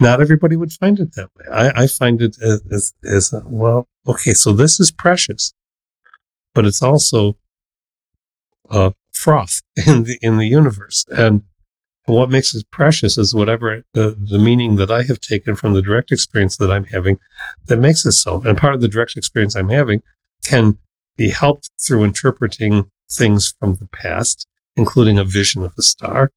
[0.00, 1.44] Not everybody would find it that way.
[1.52, 5.54] I, I find it as, as, as uh, well, okay, so this is precious,
[6.54, 7.36] but it's also
[8.68, 11.04] uh, froth in the, in the universe.
[11.08, 11.42] And
[12.06, 15.82] What makes it precious is whatever the, the meaning that I have taken from the
[15.82, 17.18] direct experience that I'm having
[17.66, 18.42] that makes it so.
[18.44, 20.02] And part of the direct experience I'm having
[20.44, 20.78] can
[21.16, 26.32] be helped through interpreting things from the past, including a vision of the star.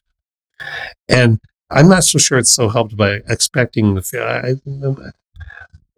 [1.09, 1.39] And
[1.71, 4.03] I'm not so sure it's so helped by expecting the.
[4.21, 4.55] I,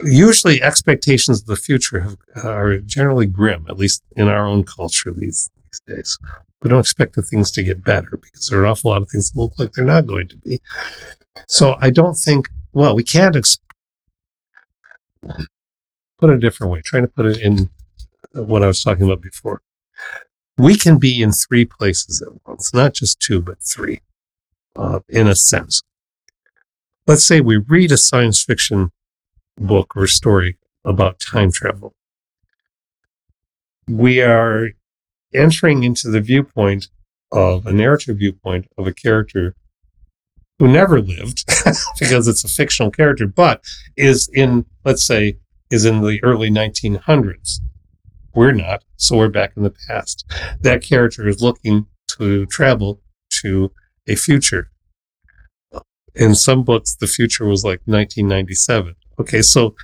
[0.03, 5.11] usually, expectations of the future have, are generally grim, at least in our own culture
[5.11, 6.19] these, these days.
[6.61, 9.09] We don't expect the things to get better because there are an awful lot of
[9.09, 10.59] things that look like they're not going to be.
[11.47, 12.49] So I don't think.
[12.73, 13.59] Well, we can't ex-
[16.19, 16.81] put it a different way.
[16.83, 17.69] Trying to put it in
[18.33, 19.61] what I was talking about before.
[20.57, 24.01] We can be in three places at once, not just two, but three
[24.75, 25.81] uh, in a sense.
[27.05, 28.91] Let's say we read a science fiction
[29.57, 31.93] book or story about time travel.
[33.87, 34.71] We are
[35.33, 36.87] entering into the viewpoint
[37.31, 39.55] of a narrative viewpoint of a character
[40.59, 41.45] who never lived
[41.99, 43.63] because it's a fictional character, but
[43.95, 45.37] is in, let's say,
[45.69, 47.59] is in the early 1900s.
[48.33, 50.25] We're not, so we're back in the past.
[50.61, 53.01] That character is looking to travel
[53.41, 53.71] to
[54.07, 54.71] a future.
[56.15, 58.95] In some books, the future was like 1997.
[59.19, 59.75] Okay, so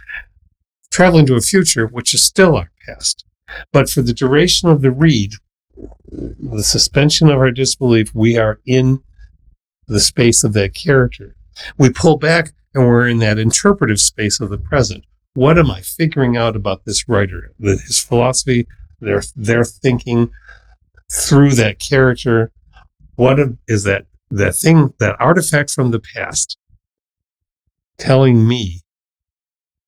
[0.92, 3.26] traveling to a future, which is still our past.
[3.72, 5.34] But for the duration of the read,
[6.12, 9.02] the suspension of our disbelief, we are in
[9.88, 11.36] the space of that character.
[11.78, 15.06] We pull back and we're in that interpretive space of the present.
[15.34, 18.68] What am I figuring out about this writer, his philosophy,
[19.00, 20.32] their their thinking
[21.12, 22.52] through that character?
[23.16, 26.58] What is that that thing, that artifact from the past
[27.98, 28.82] telling me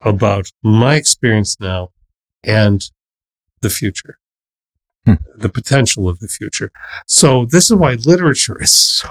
[0.01, 1.89] about my experience now
[2.43, 2.83] and
[3.65, 4.17] the future,
[5.05, 5.15] hmm.
[5.35, 6.71] the potential of the future.
[7.07, 9.09] So this is why literature is so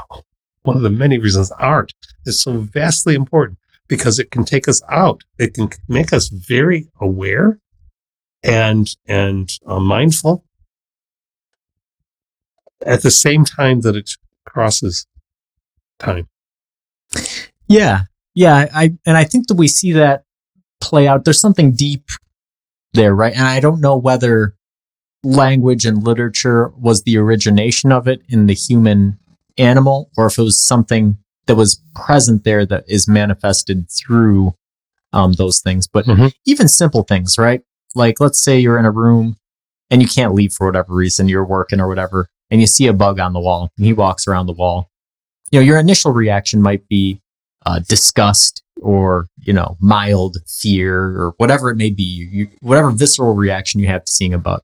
[0.63, 1.93] one of the many reasons art
[2.25, 5.23] is so vastly important because it can take us out.
[5.39, 7.59] It can make us very aware
[8.43, 10.45] and and uh, mindful
[12.87, 14.11] at the same time that it
[14.45, 15.07] crosses
[15.99, 16.29] time.
[17.69, 18.03] Yeah.
[18.35, 18.69] Yeah.
[18.75, 20.25] I, and I think that we see that
[20.81, 21.25] play out.
[21.25, 22.05] There's something deep
[22.95, 23.35] there, right?
[23.35, 24.55] And I don't know whether
[25.23, 29.19] language and literature was the origination of it in the human
[29.57, 31.17] animal or if it was something
[31.47, 34.55] that was present there that is manifested through
[35.13, 35.87] um, those things.
[35.87, 36.29] But mm-hmm.
[36.47, 37.63] even simple things, right?
[37.95, 39.37] Like, let's say you're in a room
[39.91, 42.93] and you can't leave for whatever reason, you're working or whatever, and you see a
[42.93, 44.91] bug on the wall and he walks around the wall
[45.55, 47.21] you know, your initial reaction might be
[47.65, 53.35] uh, disgust or, you know, mild fear or whatever it may be, you, whatever visceral
[53.35, 54.61] reaction you have to seeing a bug.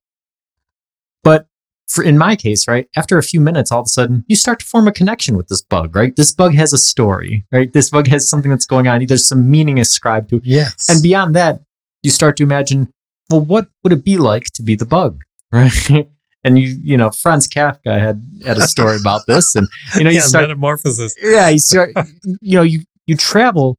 [1.25, 1.47] But
[1.89, 4.61] for in my case, right, after a few minutes, all of a sudden you start
[4.61, 6.14] to form a connection with this bug, right?
[6.14, 7.73] This bug has a story, right?
[7.73, 9.05] This bug has something that's going on.
[9.07, 10.43] There's some meaning ascribed to it.
[10.45, 10.89] Yes.
[10.89, 11.62] And beyond that,
[12.03, 12.93] you start to imagine,
[13.31, 16.09] well, what would it be like to be the bug, right?
[16.45, 20.11] and you you know Franz Kafka had had a story about this, and you know
[20.11, 21.14] you yeah, start metamorphosis.
[21.23, 21.93] Yeah, you start
[22.41, 23.77] you know you you travel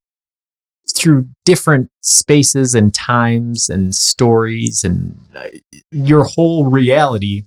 [1.01, 5.47] through different spaces and times and stories, and uh,
[5.91, 7.45] your whole reality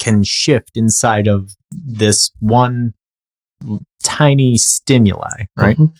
[0.00, 2.92] can shift inside of this one
[4.02, 5.76] tiny stimuli, right?
[5.76, 5.94] Mm-hmm.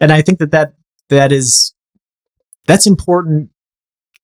[0.00, 0.72] And I think that that
[1.10, 1.74] that is
[2.66, 3.50] that's important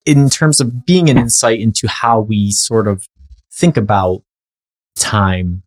[0.05, 3.07] in terms of being an insight into how we sort of
[3.51, 4.23] think about
[4.95, 5.63] time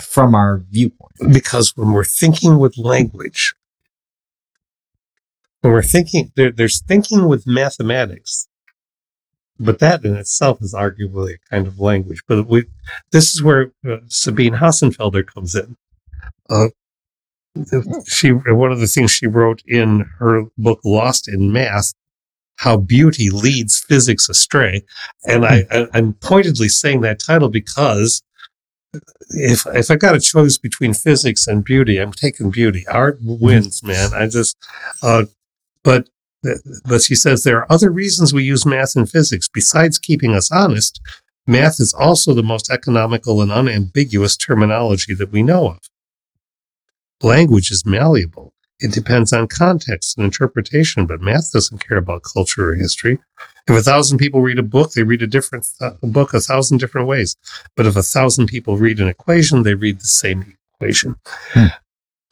[0.00, 1.32] from our viewpoint.
[1.32, 3.54] Because when we're thinking with language,
[5.60, 8.48] when we're thinking, there, there's thinking with mathematics,
[9.58, 12.22] but that in itself is arguably a kind of language.
[12.28, 12.64] But we,
[13.10, 15.76] this is where uh, Sabine Hossenfelder comes in.
[16.48, 16.68] Uh,
[18.06, 21.94] she one of the things she wrote in her book Lost in Math
[22.56, 24.82] how beauty leads physics astray.
[25.26, 25.72] And I, hmm.
[25.72, 28.22] I, I'm pointedly saying that title because
[29.30, 32.86] if if I got a choice between physics and beauty, I'm taking beauty.
[32.88, 34.14] Art wins, man.
[34.14, 34.56] I just,
[35.02, 35.24] uh,
[35.86, 36.08] but
[36.84, 40.50] but she says there are other reasons we use math and physics besides keeping us
[40.50, 41.00] honest.
[41.46, 45.78] Math is also the most economical and unambiguous terminology that we know of.
[47.22, 48.52] Language is malleable.
[48.80, 53.18] It depends on context and interpretation, but math doesn't care about culture or history.
[53.68, 56.78] If a thousand people read a book, they read a different th- book a thousand
[56.78, 57.36] different ways.
[57.76, 61.14] But if a thousand people read an equation, they read the same equation.
[61.52, 61.66] Hmm.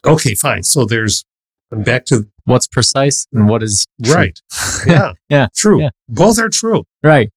[0.05, 0.65] Okay, fine.
[0.65, 1.25] So there's
[1.71, 4.15] back to what's precise and what is true.
[4.15, 4.41] right.
[4.87, 5.81] Yeah, yeah, true.
[5.81, 5.91] Yeah.
[6.09, 6.85] Both are true.
[7.03, 7.31] Right.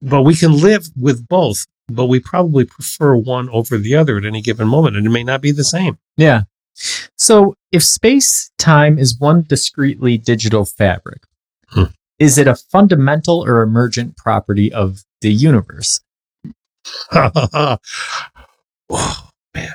[0.00, 4.24] But we can live with both but we probably prefer one over the other at
[4.24, 5.98] any given moment, and it may not be the same.
[6.16, 6.42] Yeah.
[7.16, 11.22] So if space time is one discretely digital fabric,
[11.68, 11.84] Hmm.
[12.18, 16.00] is it a fundamental or emergent property of the universe?
[17.12, 17.78] oh
[19.54, 19.72] man,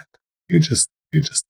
[0.47, 1.45] you just you just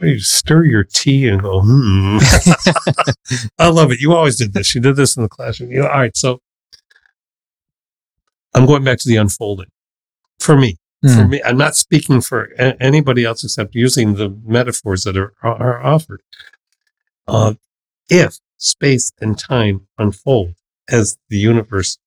[0.00, 2.18] you stir your tea and go, hmm.
[3.58, 4.00] I love it.
[4.00, 4.74] You always did this.
[4.74, 5.70] You did this in the classroom.
[5.72, 6.40] You know, all right, so
[8.54, 9.68] I'm going back to the unfolding.
[10.38, 11.30] For me, for Hmm.
[11.30, 15.82] me, I'm not speaking for a- anybody else except using the metaphors that are are
[15.82, 16.22] offered.
[17.26, 17.54] Uh,
[18.08, 20.54] if space and time unfold
[20.88, 21.98] as the universe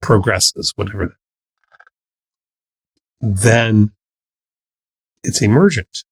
[0.00, 1.16] progresses, whatever,
[3.20, 3.92] then
[5.22, 6.04] it's emergent.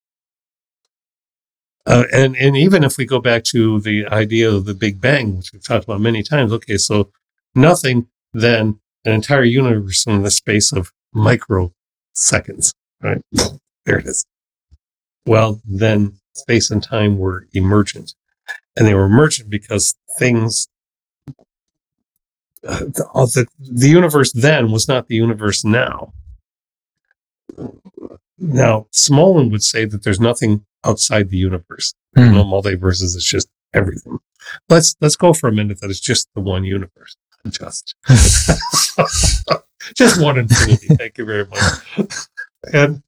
[1.85, 5.37] Uh, and and even if we go back to the idea of the Big Bang,
[5.37, 7.11] which we've talked about many times, okay, so
[7.55, 12.73] nothing, then an entire universe in the space of microseconds,
[13.03, 13.23] right?
[13.85, 14.25] There it is.
[15.27, 18.15] Well, then space and time were emergent,
[18.77, 20.69] and they were emergent because things.
[22.67, 23.05] Uh, the,
[23.35, 26.13] the the universe then was not the universe now.
[28.39, 31.95] Now, Smolin would say that there's nothing outside the universe.
[32.15, 32.35] There's Hmm.
[32.37, 33.15] no multiverses.
[33.15, 34.19] It's just everything.
[34.69, 37.17] Let's let's go for a minute that it's just the one universe.
[37.49, 37.95] Just
[39.97, 40.89] just one infinity.
[40.95, 42.17] Thank you very much.
[42.73, 43.03] And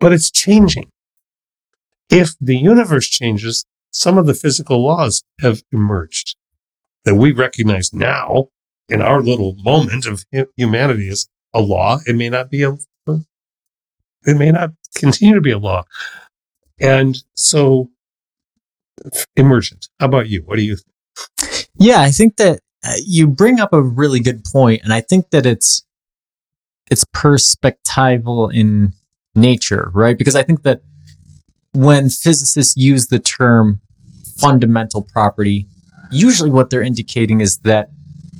[0.00, 0.90] but it's changing.
[2.10, 6.36] If the universe changes, some of the physical laws have emerged
[7.04, 8.48] that we recognize now
[8.88, 10.24] in our little moment of
[10.56, 11.98] humanity as a law.
[12.06, 12.76] It may not be a
[14.26, 15.84] it may not continue to be a law.
[16.78, 17.90] And so
[19.36, 19.88] emergent.
[20.00, 20.42] How about you?
[20.44, 21.68] What do you think?
[21.78, 25.30] Yeah, I think that uh, you bring up a really good point, and I think
[25.30, 25.84] that it's
[26.90, 28.92] it's perspectival in
[29.34, 30.16] nature, right?
[30.16, 30.82] Because I think that
[31.72, 33.80] when physicists use the term
[34.38, 35.66] fundamental property,
[36.10, 37.90] usually what they're indicating is that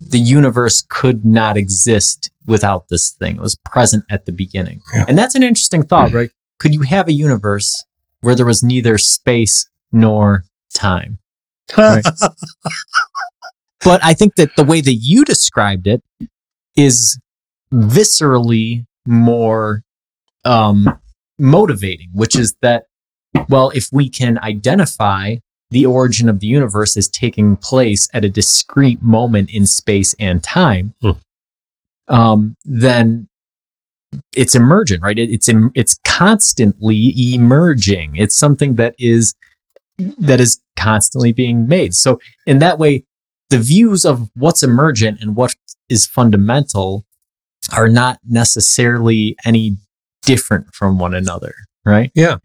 [0.09, 3.37] the universe could not exist without this thing.
[3.37, 4.81] It was present at the beginning.
[4.95, 5.05] Yeah.
[5.09, 6.31] And that's an interesting thought, right?
[6.59, 7.85] Could you have a universe
[8.21, 10.45] where there was neither space nor
[10.75, 11.19] time?
[11.77, 12.05] Right.
[13.85, 16.03] But I think that the way that you described it
[16.77, 17.21] is
[17.73, 19.83] viscerally more
[20.45, 20.99] um,
[21.39, 22.87] motivating, which is that,
[23.49, 25.37] well, if we can identify
[25.71, 30.43] the origin of the universe as taking place at a discrete moment in space and
[30.43, 31.11] time, Hmm.
[32.09, 33.29] Um, then
[34.35, 35.19] it's emergent, right?
[35.19, 38.17] It, it's em- it's constantly emerging.
[38.17, 39.35] It's something that is
[40.19, 41.95] that is constantly being made.
[41.95, 43.05] So in that way,
[43.51, 45.55] the views of what's emergent and what
[45.89, 47.05] is fundamental
[47.77, 49.77] are not necessarily any
[50.23, 51.55] different from one another,
[51.85, 52.11] right?
[52.15, 52.37] Yeah.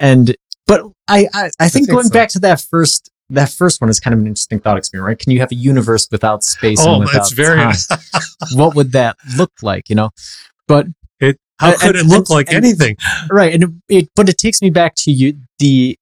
[0.00, 0.36] And
[0.66, 2.12] but I I, I think think going so.
[2.12, 5.18] back to that first that first one is kind of an interesting thought experiment, right?
[5.18, 7.58] Can you have a universe without space oh, and without that's very.
[7.58, 7.74] time?
[8.54, 9.88] what would that look like?
[9.88, 10.10] You know,
[10.66, 10.86] but
[11.20, 12.96] It, how And- could it and- look like and- anything?
[13.30, 15.98] right, and it, it but it takes me back to you the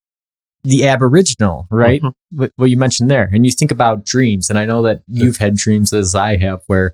[0.63, 2.01] the Aboriginal, right?
[2.01, 2.13] Mhm.
[2.31, 5.37] what, what you mentioned there and you think about dreams and i know that you've
[5.37, 6.93] had dreams as i have where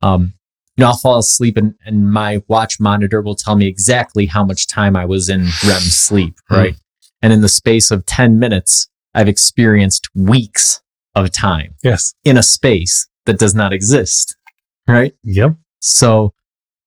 [0.00, 0.32] um
[0.76, 4.42] you know i'll fall asleep and, and my watch monitor will tell me exactly how
[4.42, 6.54] much time i was in rem sleep Hmm.
[6.54, 6.76] right
[7.20, 10.82] and in the space of 10 minutes i've experienced weeks
[11.14, 12.14] of time Yes.
[12.24, 14.36] in a space that does not exist
[14.88, 15.56] right Yep.
[15.80, 16.32] so,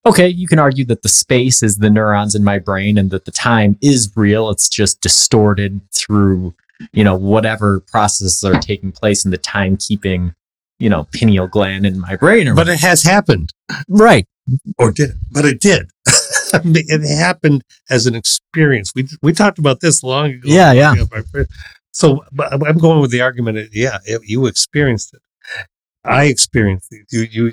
[0.06, 3.24] okay, you can argue that the space is the neurons in my brain and that
[3.26, 4.48] the time is real.
[4.48, 6.54] It's just distorted through,
[6.92, 10.34] you know, whatever processes are taking place in the timekeeping,
[10.78, 12.48] you know, pineal gland in my brain.
[12.48, 13.52] Or But it has happened,
[13.88, 14.26] right.
[14.78, 15.16] or did it?
[15.30, 15.90] But it did.
[16.54, 18.92] it happened as an experience.
[18.94, 20.48] We we talked about this long ago.
[20.48, 20.94] Yeah, yeah.
[21.98, 23.56] So I'm going with the argument.
[23.56, 25.22] That, yeah, it- you experienced it.
[26.04, 27.06] I experienced it.
[27.10, 27.52] You you.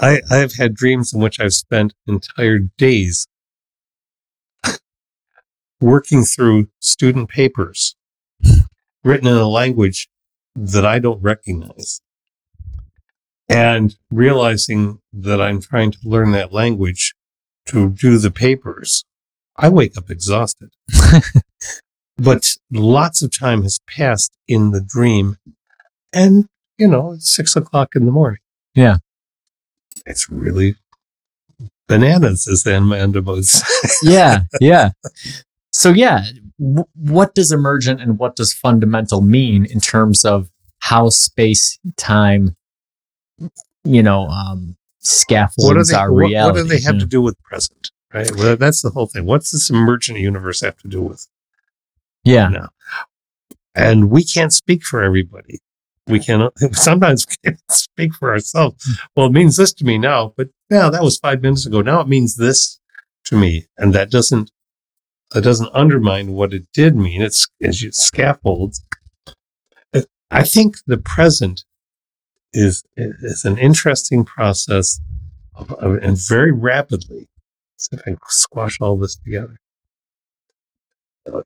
[0.00, 3.26] I I've had dreams in which I've spent entire days
[5.82, 7.94] working through student papers
[9.04, 10.08] written in a language
[10.56, 12.00] that I don't recognize
[13.50, 17.14] and realizing that I'm trying to learn that language
[17.66, 19.04] to do the papers,
[19.56, 20.70] I wake up exhausted.
[22.18, 25.36] but lots of time has passed in the dream,
[26.12, 26.46] and
[26.78, 28.40] you know, it's six o'clock in the morning.
[28.74, 28.98] Yeah.
[30.06, 30.76] It's really
[31.88, 32.74] bananas, as the
[33.42, 34.10] say.
[34.10, 34.42] Yeah.
[34.60, 34.90] Yeah.
[35.72, 36.24] So, yeah,
[36.58, 40.48] w- what does emergent and what does fundamental mean in terms of
[40.78, 42.56] how space time,
[43.84, 46.60] you know, um, scaffolds what do they, our reality.
[46.60, 47.90] what do they have to do with present?
[48.14, 48.30] Right.
[48.34, 49.26] Well, that's the whole thing.
[49.26, 51.26] What's this emergent universe have to do with?
[52.24, 52.48] Yeah.
[52.48, 52.68] now?
[53.74, 55.60] And we can't speak for everybody.
[56.08, 56.58] We cannot.
[56.72, 58.88] Sometimes can't speak for ourselves.
[59.14, 61.82] Well, it means this to me now, but now that was five minutes ago.
[61.82, 62.80] Now it means this
[63.24, 64.50] to me, and that doesn't
[65.32, 67.20] that doesn't undermine what it did mean.
[67.20, 68.82] It's as you scaffolds.
[69.94, 71.64] Uh, I think the present
[72.52, 75.00] is is an interesting process,
[75.54, 77.28] of, of, and very rapidly.
[77.76, 79.58] See if I can squash all this together.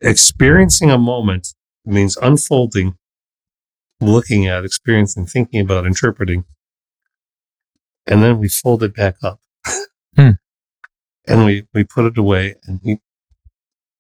[0.01, 1.55] Experiencing a moment
[1.85, 2.97] means unfolding,
[4.01, 6.45] looking at, experiencing, thinking about, interpreting,
[8.07, 9.41] and then we fold it back up,
[10.17, 10.31] Hmm.
[11.27, 13.01] and we we put it away, and we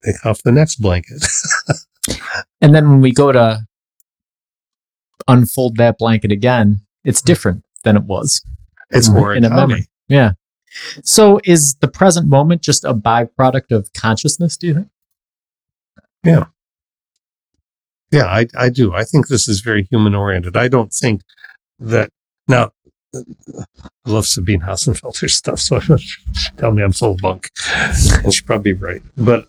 [0.05, 1.24] take off the next blanket.
[2.61, 3.66] And then when we go to
[5.28, 8.45] unfold that blanket again, it's different than it was.
[8.91, 9.87] It's Right, more in a memory.
[10.09, 10.33] Yeah.
[11.05, 14.89] So is the present moment just a byproduct of consciousness, do you think?
[16.25, 16.47] Yeah,
[18.12, 18.95] Yeah, I, I do.
[18.95, 20.57] I think this is very human oriented.
[20.57, 21.23] I don't think
[21.79, 22.11] that
[22.49, 22.73] now.
[23.14, 25.79] I love Sabine Hossenfelder's stuff, so
[26.57, 29.03] tell me I'm full bunk, and she's probably right.
[29.18, 29.47] But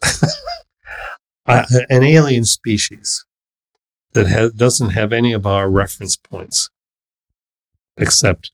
[1.45, 3.25] I, an alien species
[4.13, 6.69] that doesn't have any of our reference points,
[7.97, 8.51] except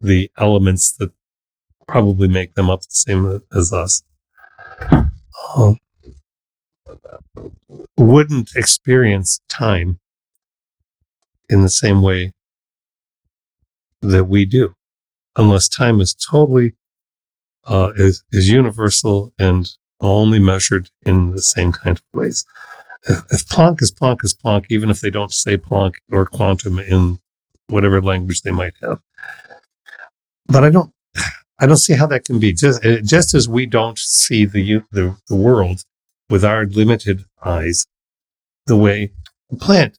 [0.00, 1.12] the elements that
[1.86, 4.02] probably make them up the same as us,
[5.56, 5.78] um,
[7.96, 9.98] wouldn't experience time
[11.48, 12.32] in the same way
[14.02, 14.74] that we do,
[15.36, 16.74] unless time is totally
[17.66, 22.44] uh, is is universal and only measured in the same kind of ways.
[23.06, 26.78] If, if Planck is Planck is Planck, even if they don't say Planck or quantum
[26.78, 27.18] in
[27.68, 29.00] whatever language they might have,
[30.46, 30.90] but I don't.
[31.60, 32.52] I don't see how that can be.
[32.52, 35.84] Just just as we don't see the the, the world
[36.28, 37.86] with our limited eyes,
[38.66, 39.12] the way
[39.50, 39.98] a plant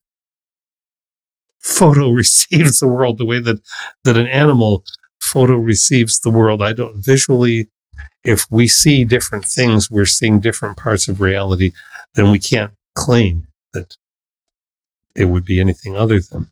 [1.59, 3.61] photo receives the world, the way that
[4.03, 4.83] that an animal
[5.19, 6.61] photo receives the world.
[6.61, 7.69] I don't visually.
[8.23, 11.71] If we see different things, we're seeing different parts of reality.
[12.15, 13.97] Then we can't claim that
[15.15, 16.51] it would be anything other than.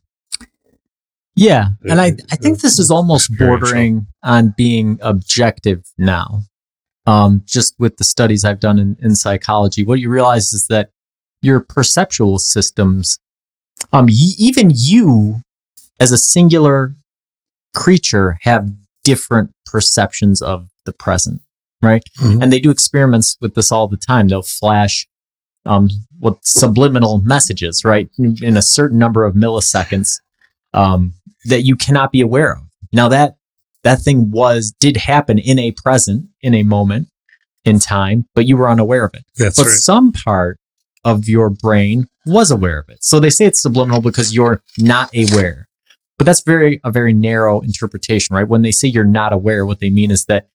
[1.36, 1.70] Yeah.
[1.82, 6.42] And I, I think this is almost bordering on being objective now.
[7.06, 10.90] Um, just with the studies I've done in, in psychology, what you realize is that
[11.42, 13.18] your perceptual systems,
[13.92, 15.42] um, y- even you
[16.00, 16.94] as a singular
[17.74, 18.70] creature have
[19.02, 21.42] different perceptions of the present,
[21.82, 22.02] right?
[22.18, 22.42] Mhm.
[22.42, 24.28] And they do experiments with this all the time.
[24.28, 25.06] They'll flash
[25.66, 25.88] um,
[26.18, 30.20] what subliminal messages, right, in, in a certain number of milliseconds
[30.74, 31.14] um,
[31.46, 32.62] that you cannot be aware of.
[32.92, 33.36] Now that
[33.84, 37.08] that thing was did happen in a present, in a moment
[37.64, 39.24] in time, but you were unaware of it.
[39.36, 39.76] That's but right.
[39.76, 40.58] some part
[41.04, 43.04] of your brain was aware of it.
[43.04, 45.68] So they say it's subliminal because you're not aware.
[46.16, 48.48] But that's very a very narrow interpretation, right?
[48.48, 50.48] When they say you're not aware, what they mean is that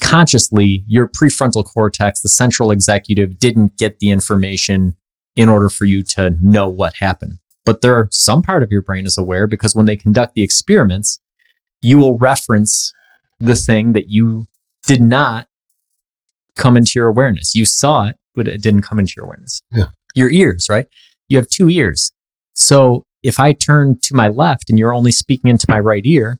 [0.00, 4.96] consciously your prefrontal cortex, the central executive, didn't get the information
[5.36, 7.38] in order for you to know what happened.
[7.64, 11.20] But there some part of your brain is aware because when they conduct the experiments,
[11.82, 12.92] you will reference
[13.38, 14.46] the thing that you
[14.86, 15.46] did not
[16.56, 17.54] come into your awareness.
[17.54, 19.62] You saw it, but it didn't come into your awareness.
[19.72, 19.86] Yeah.
[20.14, 20.86] Your ears, right?
[21.28, 22.12] You have two ears.
[22.54, 26.38] So if I turn to my left and you're only speaking into my right ear,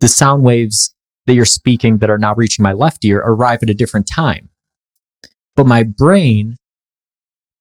[0.00, 0.94] the sound waves
[1.26, 4.50] that you're speaking that are now reaching my left ear arrive at a different time.
[5.56, 6.56] But my brain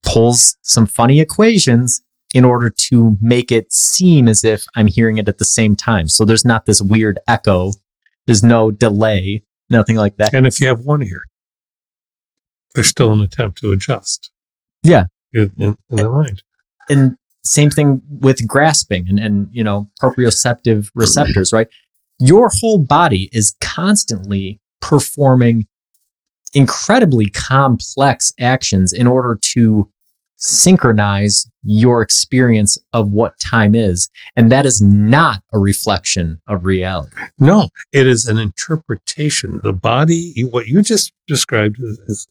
[0.04, 2.02] pulls some funny equations
[2.34, 6.08] in order to make it seem as if I'm hearing it at the same time.
[6.08, 7.72] So there's not this weird echo.
[8.26, 10.34] There's no delay, nothing like that.
[10.34, 11.26] And if you have one ear,
[12.74, 14.32] there's still an attempt to adjust.
[14.82, 15.06] Yeah.
[15.34, 16.44] In, in, in the mind.
[16.90, 21.68] and same thing with grasping and, and you know proprioceptive receptors right
[22.20, 25.66] your whole body is constantly performing
[26.54, 29.90] incredibly complex actions in order to
[30.46, 37.16] synchronize your experience of what time is and that is not a reflection of reality
[37.40, 39.62] No, it is an interpretation.
[39.64, 42.28] The body, what you just described is, is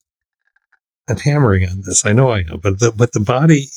[1.08, 2.04] I'm hammering on this.
[2.04, 3.70] I know I am, but the, but the body,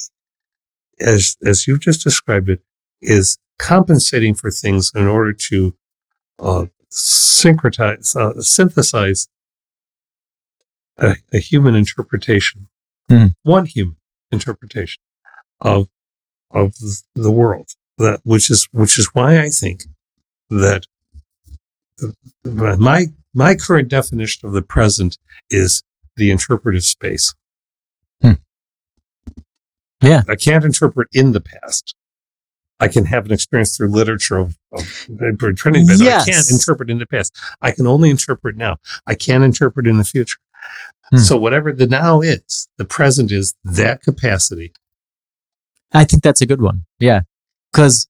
[0.99, 2.59] as, as you've just described it,
[3.01, 5.75] is compensating for things in order to,
[6.39, 9.29] uh, syncretize, uh, synthesize
[10.97, 12.67] a, a human interpretation,
[13.09, 13.33] Mhm.
[13.43, 13.95] one human
[14.31, 15.01] interpretation
[15.61, 15.87] of,
[16.51, 16.73] of
[17.15, 19.83] the world that, which is, which is why I think
[20.49, 20.85] that
[22.43, 25.17] my my current definition of the present
[25.49, 25.83] is
[26.15, 27.33] the interpretive space.
[28.21, 28.33] Hmm.
[30.01, 30.23] Yeah.
[30.27, 31.95] I can't interpret in the past.
[32.79, 34.85] I can have an experience through literature of, of
[35.55, 36.27] training, but Yes.
[36.27, 37.37] I can't interpret in the past.
[37.61, 38.77] I can only interpret now.
[39.07, 40.37] I can't interpret in the future.
[41.11, 41.17] Hmm.
[41.17, 44.73] So whatever the now is, the present is that capacity.
[45.93, 46.85] I think that's a good one.
[46.99, 47.21] Yeah.
[47.71, 48.07] Because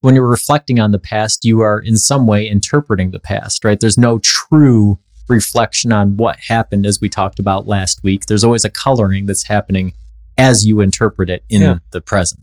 [0.00, 3.78] when you're reflecting on the past, you are in some way interpreting the past, right?
[3.80, 8.26] There's no true reflection on what happened as we talked about last week.
[8.26, 9.92] There's always a coloring that's happening
[10.36, 11.78] as you interpret it in Yeah.
[11.92, 12.42] the present.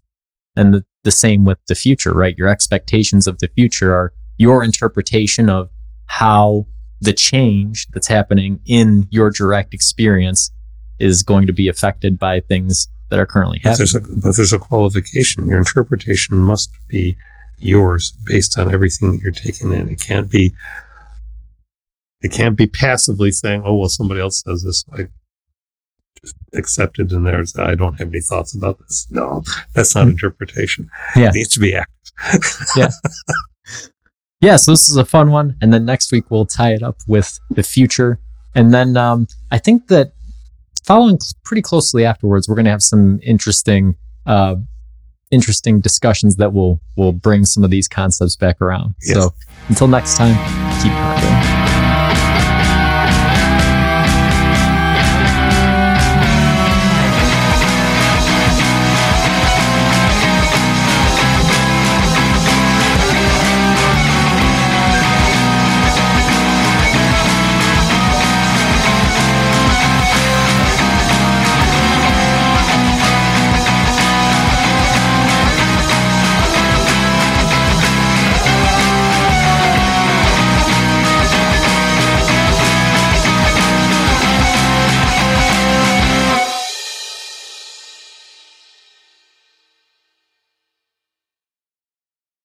[0.55, 2.35] And the, the same with the future, right?
[2.37, 5.69] Your expectations of the future are your interpretation of
[6.07, 6.65] how
[7.01, 10.51] the change that's happening in your direct experience
[10.99, 13.87] is going to be affected by things that are currently But happening.
[13.93, 15.47] there's, a, but there's a qualification.
[15.47, 17.15] Your interpretation must be
[17.59, 19.89] yours based on everything that you're taking in.
[19.89, 20.53] It can't be.
[22.21, 25.07] It can't be passively saying, "Oh well, somebody else says this." I
[26.19, 29.05] just accept it, and there's I don't have any thoughts about this.
[29.11, 29.43] No,
[29.75, 30.09] that's not Hmm.
[30.11, 30.89] interpretation.
[31.15, 31.29] Yeah.
[31.29, 32.67] it needs to be active.
[32.75, 32.89] yeah,
[34.57, 35.55] so this is a fun one.
[35.61, 38.19] And then next week we'll tie it up with the future.
[38.55, 40.13] And then um, I think that
[40.85, 44.55] following pretty closely afterwards, we're going to have some interesting, uh,
[45.31, 48.95] interesting discussions that will will bring some of these concepts back around.
[49.03, 49.17] Yes.
[49.17, 49.33] So
[49.69, 50.35] until next time,
[50.81, 51.66] keep pondering.